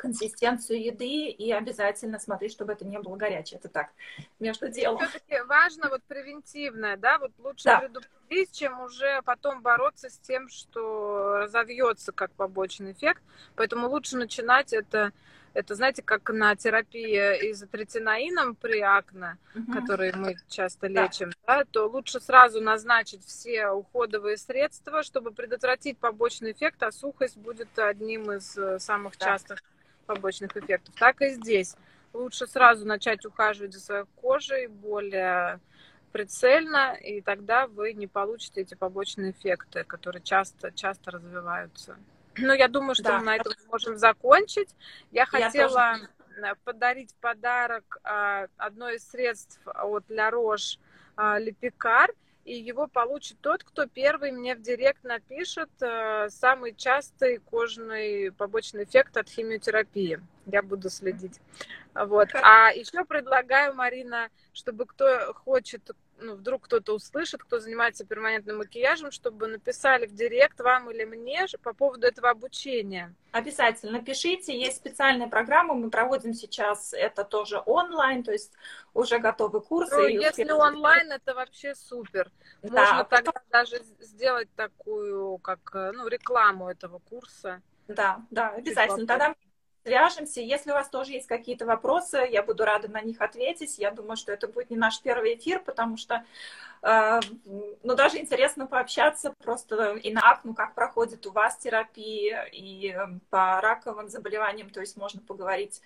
консистенцию 0.00 0.82
еды 0.82 1.28
и 1.28 1.52
обязательно 1.52 2.18
смотреть, 2.18 2.52
чтобы 2.52 2.72
это 2.72 2.86
не 2.86 2.98
было 2.98 3.16
горячее. 3.16 3.58
Это 3.58 3.68
так, 3.68 3.90
между 4.38 4.68
делом. 4.68 4.98
Все-таки 4.98 5.42
важно 5.42 5.90
вот 5.90 6.02
превентивное, 6.04 6.96
да, 6.96 7.18
вот 7.18 7.32
лучше 7.38 7.64
Да. 7.64 7.80
предупредить, 7.80 8.52
чем 8.52 8.80
уже 8.80 9.20
потом 9.24 9.60
бороться 9.60 10.08
с 10.08 10.18
тем, 10.18 10.48
что 10.48 11.36
разовьется 11.42 12.12
как 12.12 12.32
побочный 12.32 12.92
эффект. 12.92 13.22
Поэтому 13.56 13.88
лучше 13.90 14.16
начинать 14.16 14.72
это, 14.72 15.12
это 15.52 15.74
знаете, 15.74 16.02
как 16.02 16.30
на 16.30 16.56
терапии 16.56 17.50
изотретинаином 17.50 18.54
при 18.54 18.80
акне, 18.80 19.36
Мгм. 19.54 19.72
которые 19.72 20.12
мы 20.16 20.36
часто 20.48 20.88
Да. 20.88 21.02
лечим, 21.02 21.30
да, 21.46 21.64
то 21.70 21.86
лучше 21.88 22.20
сразу 22.20 22.62
назначить 22.62 23.22
все 23.26 23.68
уходовые 23.68 24.38
средства, 24.38 25.02
чтобы 25.02 25.30
предотвратить 25.32 25.98
побочный 25.98 26.52
эффект, 26.52 26.82
а 26.82 26.90
сухость 26.90 27.36
будет 27.36 27.78
одним 27.78 28.32
из 28.32 28.56
э, 28.56 28.78
самых 28.78 29.18
Да. 29.18 29.26
частых 29.26 29.58
побочных 30.14 30.56
эффектов. 30.56 30.94
Так 30.98 31.22
и 31.22 31.30
здесь. 31.30 31.76
Лучше 32.12 32.46
сразу 32.48 32.84
начать 32.84 33.24
ухаживать 33.24 33.72
за 33.72 33.80
своей 33.80 34.04
кожей 34.20 34.66
более 34.66 35.60
прицельно, 36.10 36.94
и 36.94 37.20
тогда 37.20 37.68
вы 37.68 37.92
не 37.92 38.08
получите 38.08 38.62
эти 38.62 38.74
побочные 38.74 39.30
эффекты, 39.30 39.84
которые 39.84 40.20
часто, 40.22 40.72
часто 40.72 41.12
развиваются. 41.12 41.96
Ну, 42.36 42.52
я 42.52 42.66
думаю, 42.66 42.94
что 42.96 43.04
Да. 43.04 43.18
мы 43.18 43.24
на 43.26 43.36
этом 43.36 43.52
можем 43.68 43.96
закончить. 43.96 44.70
Я 45.12 45.20
Я 45.22 45.26
хотела 45.26 45.96
э, 46.36 46.54
подарить 46.64 47.14
подарок 47.20 47.98
а, 48.02 48.46
одно 48.56 48.88
из 48.90 49.08
средств 49.08 49.60
от 49.66 50.04
Ля 50.08 50.30
Рош 50.30 50.78
Лепикар, 51.16 52.10
и 52.44 52.54
его 52.54 52.86
получит 52.86 53.38
тот, 53.40 53.62
кто 53.64 53.86
первый 53.86 54.32
мне 54.32 54.54
в 54.54 54.62
директ 54.62 55.04
напишет 55.04 55.70
э, 55.80 56.28
самый 56.30 56.74
частый 56.74 57.38
кожный 57.38 58.32
побочный 58.32 58.84
эффект 58.84 59.16
от 59.16 59.28
химиотерапии. 59.28 60.20
Я 60.46 60.62
буду 60.62 60.90
следить. 60.90 61.38
Вот. 61.94 62.28
А 62.34 62.70
еще 62.70 63.04
предлагаю, 63.04 63.74
Марина, 63.74 64.28
чтобы 64.52 64.86
кто 64.86 65.32
хочет 65.34 65.90
ну, 66.20 66.34
вдруг 66.34 66.64
кто-то 66.64 66.94
услышит, 66.94 67.42
кто 67.42 67.58
занимается 67.58 68.04
перманентным 68.04 68.58
макияжем, 68.58 69.10
чтобы 69.10 69.46
написали 69.46 70.06
в 70.06 70.12
директ 70.12 70.60
вам 70.60 70.90
или 70.90 71.04
мне 71.04 71.46
по 71.62 71.72
поводу 71.72 72.06
этого 72.06 72.30
обучения. 72.30 73.14
Обязательно 73.32 74.02
пишите, 74.02 74.58
есть 74.58 74.76
специальная 74.76 75.28
программа, 75.28 75.74
мы 75.74 75.90
проводим 75.90 76.34
сейчас 76.34 76.92
это 76.92 77.24
тоже 77.24 77.62
онлайн, 77.64 78.22
то 78.22 78.32
есть 78.32 78.52
уже 78.94 79.18
готовы 79.18 79.60
курсы. 79.60 79.94
Ну, 79.94 80.06
если 80.08 80.42
успех... 80.42 80.58
онлайн, 80.58 81.12
это 81.12 81.34
вообще 81.34 81.74
супер. 81.74 82.30
Да, 82.62 82.68
Можно 82.80 83.04
потом... 83.04 83.34
тогда 83.34 83.42
даже 83.50 83.82
сделать 84.00 84.48
такую, 84.56 85.38
как, 85.38 85.60
ну, 85.72 86.08
рекламу 86.08 86.68
этого 86.68 86.98
курса. 86.98 87.62
Да, 87.88 88.24
да, 88.30 88.50
обязательно. 88.50 89.06
Тогда 89.06 89.34
свяжемся. 89.84 90.40
Если 90.40 90.70
у 90.70 90.74
вас 90.74 90.88
тоже 90.88 91.12
есть 91.12 91.26
какие-то 91.26 91.66
вопросы, 91.66 92.26
я 92.30 92.42
буду 92.42 92.64
рада 92.64 92.88
на 92.88 93.00
них 93.00 93.20
ответить. 93.20 93.78
Я 93.78 93.90
думаю, 93.90 94.16
что 94.16 94.32
это 94.32 94.48
будет 94.48 94.70
не 94.70 94.76
наш 94.76 95.00
первый 95.00 95.36
эфир, 95.36 95.60
потому 95.60 95.96
что 95.96 96.24
Э, 96.82 97.20
ну, 97.44 97.94
даже 97.94 98.18
интересно 98.18 98.66
пообщаться 98.66 99.34
просто 99.42 99.96
и 99.96 100.12
на 100.12 100.40
ну, 100.44 100.54
как 100.54 100.74
проходит 100.74 101.26
у 101.26 101.32
вас 101.32 101.58
терапия, 101.58 102.44
и 102.44 102.88
эм, 102.88 103.20
по 103.28 103.60
раковым 103.60 104.08
заболеваниям, 104.08 104.70
то 104.70 104.80
есть 104.80 104.96
можно 104.96 105.20
поговорить. 105.20 105.82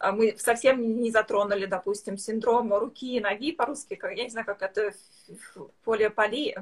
Э, 0.00 0.10
мы 0.12 0.36
совсем 0.38 1.00
не 1.00 1.10
затронули, 1.10 1.66
допустим, 1.66 2.16
синдром 2.16 2.72
руки 2.74 3.16
и 3.16 3.20
ноги 3.20 3.52
по-русски, 3.52 3.98
я 4.02 4.24
не 4.24 4.30
знаю, 4.30 4.46
как 4.46 4.62
это 4.62 4.92
полиополи, 5.84 6.56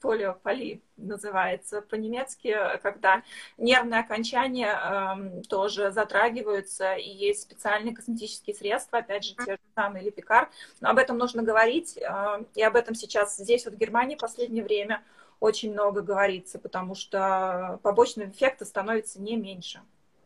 полиополи 0.00 0.82
называется 1.00 1.82
по-немецки, 1.82 2.56
когда 2.82 3.22
нервные 3.58 4.00
окончания 4.00 4.72
э, 4.72 5.42
тоже 5.48 5.90
затрагиваются, 5.90 6.94
и 6.94 7.08
есть 7.08 7.42
специальные 7.42 7.94
косметические 7.94 8.54
средства, 8.54 8.98
опять 8.98 9.24
же, 9.24 9.34
те 9.34 9.52
же 9.52 9.58
самые 9.74 10.04
Липикар. 10.04 10.50
Но 10.80 10.90
об 10.90 10.98
этом 10.98 11.18
нужно 11.18 11.42
говорить, 11.42 11.96
э, 11.96 12.44
и 12.54 12.62
об 12.62 12.76
этом 12.76 12.94
сейчас 12.94 13.36
здесь, 13.36 13.64
вот 13.64 13.74
в 13.74 13.78
Германии, 13.78 14.16
в 14.16 14.20
последнее 14.20 14.64
время 14.64 15.02
очень 15.40 15.72
много 15.72 16.02
говорится, 16.02 16.58
потому 16.58 16.94
что 16.94 17.80
побочного 17.82 18.28
эффекта 18.28 18.64
становится 18.64 19.20
не 19.20 19.36
меньше. 19.36 19.80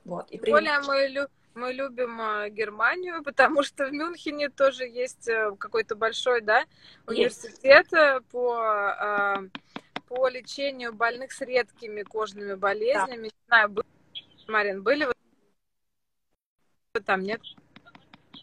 Вот. 0.05 0.31
И 0.31 0.39
более 0.39 0.81
мы, 0.81 1.07
лю 1.07 1.29
мы 1.55 1.73
любим 1.73 2.21
э, 2.21 2.51
Германию, 2.51 3.23
потому 3.25 3.63
что 3.63 3.87
в 3.87 3.93
Мюнхене 3.93 4.49
тоже 4.49 4.85
есть 4.85 5.29
э, 5.29 5.53
какой-то 5.59 5.95
большой 5.95 6.41
да, 6.41 6.65
университет 7.07 7.87
есть. 7.91 7.93
Э, 7.93 8.21
по, 8.31 9.49
по 10.15 10.29
лечению 10.29 10.93
больных 10.93 11.33
с 11.33 11.41
редкими 11.41 12.03
кожными 12.03 12.55
болезнями. 12.55 13.31
Да. 13.49 13.67
Не 13.67 13.75
знаю, 13.75 13.85
Марин, 14.47 14.83
были 14.83 15.07
вы 15.07 17.01
там, 17.05 17.23
нет? 17.23 17.41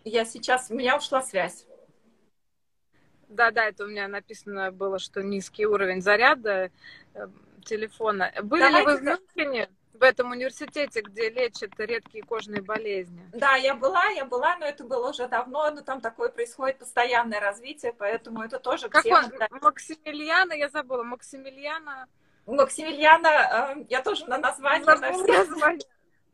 Я 0.03 0.25
сейчас, 0.25 0.69
у 0.69 0.75
меня 0.75 0.97
ушла 0.97 1.21
связь. 1.21 1.65
Да, 3.29 3.51
да, 3.51 3.67
это 3.67 3.85
у 3.85 3.87
меня 3.87 4.09
написано 4.09 4.71
было, 4.73 4.99
что 4.99 5.23
низкий 5.23 5.65
уровень 5.65 6.01
заряда 6.01 6.71
э, 7.13 7.27
телефона. 7.63 8.33
Были 8.43 8.61
Давайте... 8.61 8.79
ли 8.79 8.85
вы 8.85 8.97
в 8.97 9.03
Мюнхене? 9.03 9.69
В 10.01 10.03
этом 10.03 10.31
университете, 10.31 11.01
где 11.01 11.29
лечат 11.29 11.79
редкие 11.79 12.23
кожные 12.23 12.63
болезни. 12.63 13.23
Да, 13.33 13.55
я 13.55 13.75
была, 13.75 14.03
я 14.07 14.25
была, 14.25 14.57
но 14.57 14.65
это 14.65 14.83
было 14.83 15.11
уже 15.11 15.27
давно, 15.27 15.69
но 15.69 15.81
там 15.81 16.01
такое 16.01 16.29
происходит 16.29 16.79
постоянное 16.79 17.39
развитие, 17.39 17.93
поэтому 17.93 18.41
это 18.41 18.57
тоже 18.59 18.89
как 18.89 19.03
тема. 19.03 19.29
Он? 19.51 19.59
Максимилиана, 19.61 20.53
я 20.53 20.69
забыла, 20.69 21.03
Максимилиана. 21.03 22.07
Максимилиана, 22.47 23.75
э, 23.77 23.85
я 23.89 24.01
тоже 24.01 24.25
на 24.25 24.39
название. 24.39 24.87
Название. 24.87 25.85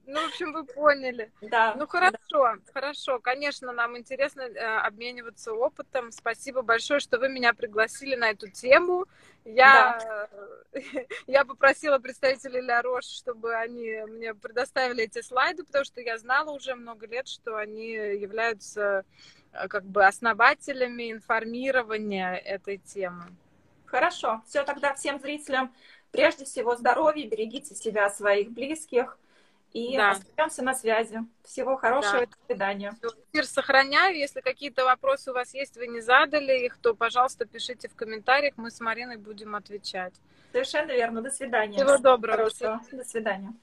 Ну, 0.08 0.22
в 0.22 0.30
общем, 0.30 0.54
вы 0.54 0.64
поняли. 0.64 1.30
Да. 1.42 1.76
Ну, 1.76 1.86
хорошо, 1.86 2.18
да. 2.32 2.56
хорошо. 2.74 3.20
Конечно, 3.20 3.74
нам 3.74 3.98
интересно 3.98 4.42
э, 4.42 4.80
обмениваться 4.80 5.54
опытом. 5.54 6.14
Спасибо 6.14 6.62
большое, 6.62 7.02
что 7.02 7.20
вы 7.20 7.28
меня 7.28 7.54
пригласили 7.54 8.16
на 8.16 8.30
эту 8.30 8.50
тему. 8.50 9.06
Я, 9.44 10.00
да. 10.72 10.82
я 11.28 11.44
попросила 11.44 12.00
представителей 12.00 12.62
Ля 12.62 12.82
Рош, 12.82 13.04
чтобы 13.04 13.54
они 13.54 14.02
мне 14.08 14.34
предоставили 14.34 15.04
эти 15.04 15.22
слайды, 15.22 15.66
потому 15.66 15.84
что 15.84 16.00
я 16.00 16.18
знала 16.18 16.52
уже 16.52 16.74
много 16.76 17.06
лет, 17.06 17.28
что 17.28 17.58
они 17.58 17.92
являются 17.92 19.04
э, 19.52 19.68
как 19.68 19.84
бы 19.84 20.06
основателями 20.06 21.12
информирования 21.12 22.34
этой 22.34 22.78
темы. 22.78 23.26
Хорошо. 23.86 24.42
Все, 24.48 24.64
тогда 24.64 24.94
всем 24.94 25.20
зрителям 25.20 25.74
прежде 26.12 26.46
всего 26.46 26.78
здоровья, 26.78 27.28
берегите 27.28 27.76
себя, 27.76 28.10
своих 28.10 28.52
близких 28.52 29.18
и 29.74 29.96
да. 29.96 30.12
остаемся 30.12 30.64
на 30.64 30.74
связи. 30.74 31.20
Всего 31.44 31.78
хорошего, 31.78 32.22
да. 32.22 32.26
до 32.26 32.38
свидания. 32.48 32.94
Эфир 33.32 33.46
сохраняю. 33.46 34.18
Если 34.18 34.42
какие-то 34.42 34.86
вопросы 34.86 35.32
у 35.32 35.34
вас 35.34 35.54
есть, 35.54 35.78
вы 35.78 35.88
не 35.88 36.02
задали 36.02 36.66
их, 36.66 36.78
то, 36.78 36.94
пожалуйста, 36.96 37.46
пишите 37.46 37.88
в 37.88 37.96
комментариях, 37.96 38.56
мы 38.58 38.72
с 38.72 38.80
Мариной 38.80 39.18
будем 39.18 39.56
отвечать. 39.56 40.14
Совершенно 40.52 40.92
верно. 40.92 41.22
До 41.22 41.30
свидания. 41.30 41.78
Всего 41.78 41.98
доброго. 41.98 42.38
Хорошего. 42.38 42.82
До 42.92 43.04
свидания. 43.04 43.54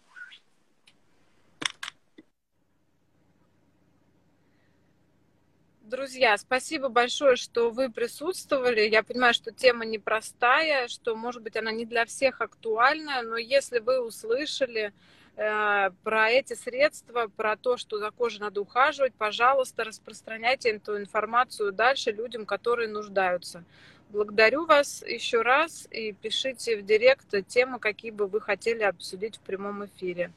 Друзья, 5.95 6.37
спасибо 6.39 6.89
большое, 6.89 7.37
что 7.37 7.71
вы 7.71 7.91
присутствовали. 7.91 8.81
Я 8.81 9.03
понимаю, 9.03 9.35
что 9.35 9.53
тема 9.53 9.85
непростая, 9.85 10.89
что, 10.89 11.15
может 11.15 11.43
быть, 11.43 11.57
она 11.57 11.71
не 11.71 11.85
для 11.85 12.05
всех 12.05 12.41
актуальна, 12.41 13.23
но 13.23 13.37
если 13.37 13.79
вы 13.79 14.01
услышали, 14.01 14.93
про 15.37 16.31
эти 16.31 16.55
средства, 16.55 17.29
про 17.37 17.57
то, 17.57 17.77
что 17.77 17.99
за 17.99 18.11
кожей 18.11 18.41
надо 18.41 18.61
ухаживать, 18.61 19.15
пожалуйста, 19.15 19.85
распространяйте 19.85 20.71
эту 20.71 20.97
информацию 20.97 21.73
дальше 21.73 22.13
людям, 22.13 22.47
которые 22.47 22.89
нуждаются. 22.89 23.65
Благодарю 24.11 24.65
вас 24.65 25.03
еще 25.07 25.43
раз 25.43 25.89
и 25.91 26.13
пишите 26.13 26.77
в 26.77 26.87
директ 26.87 27.27
темы, 27.49 27.81
какие 27.81 28.13
бы 28.13 28.29
вы 28.29 28.41
хотели 28.41 28.83
обсудить 28.83 29.39
в 29.39 29.41
прямом 29.41 29.85
эфире. 29.87 30.31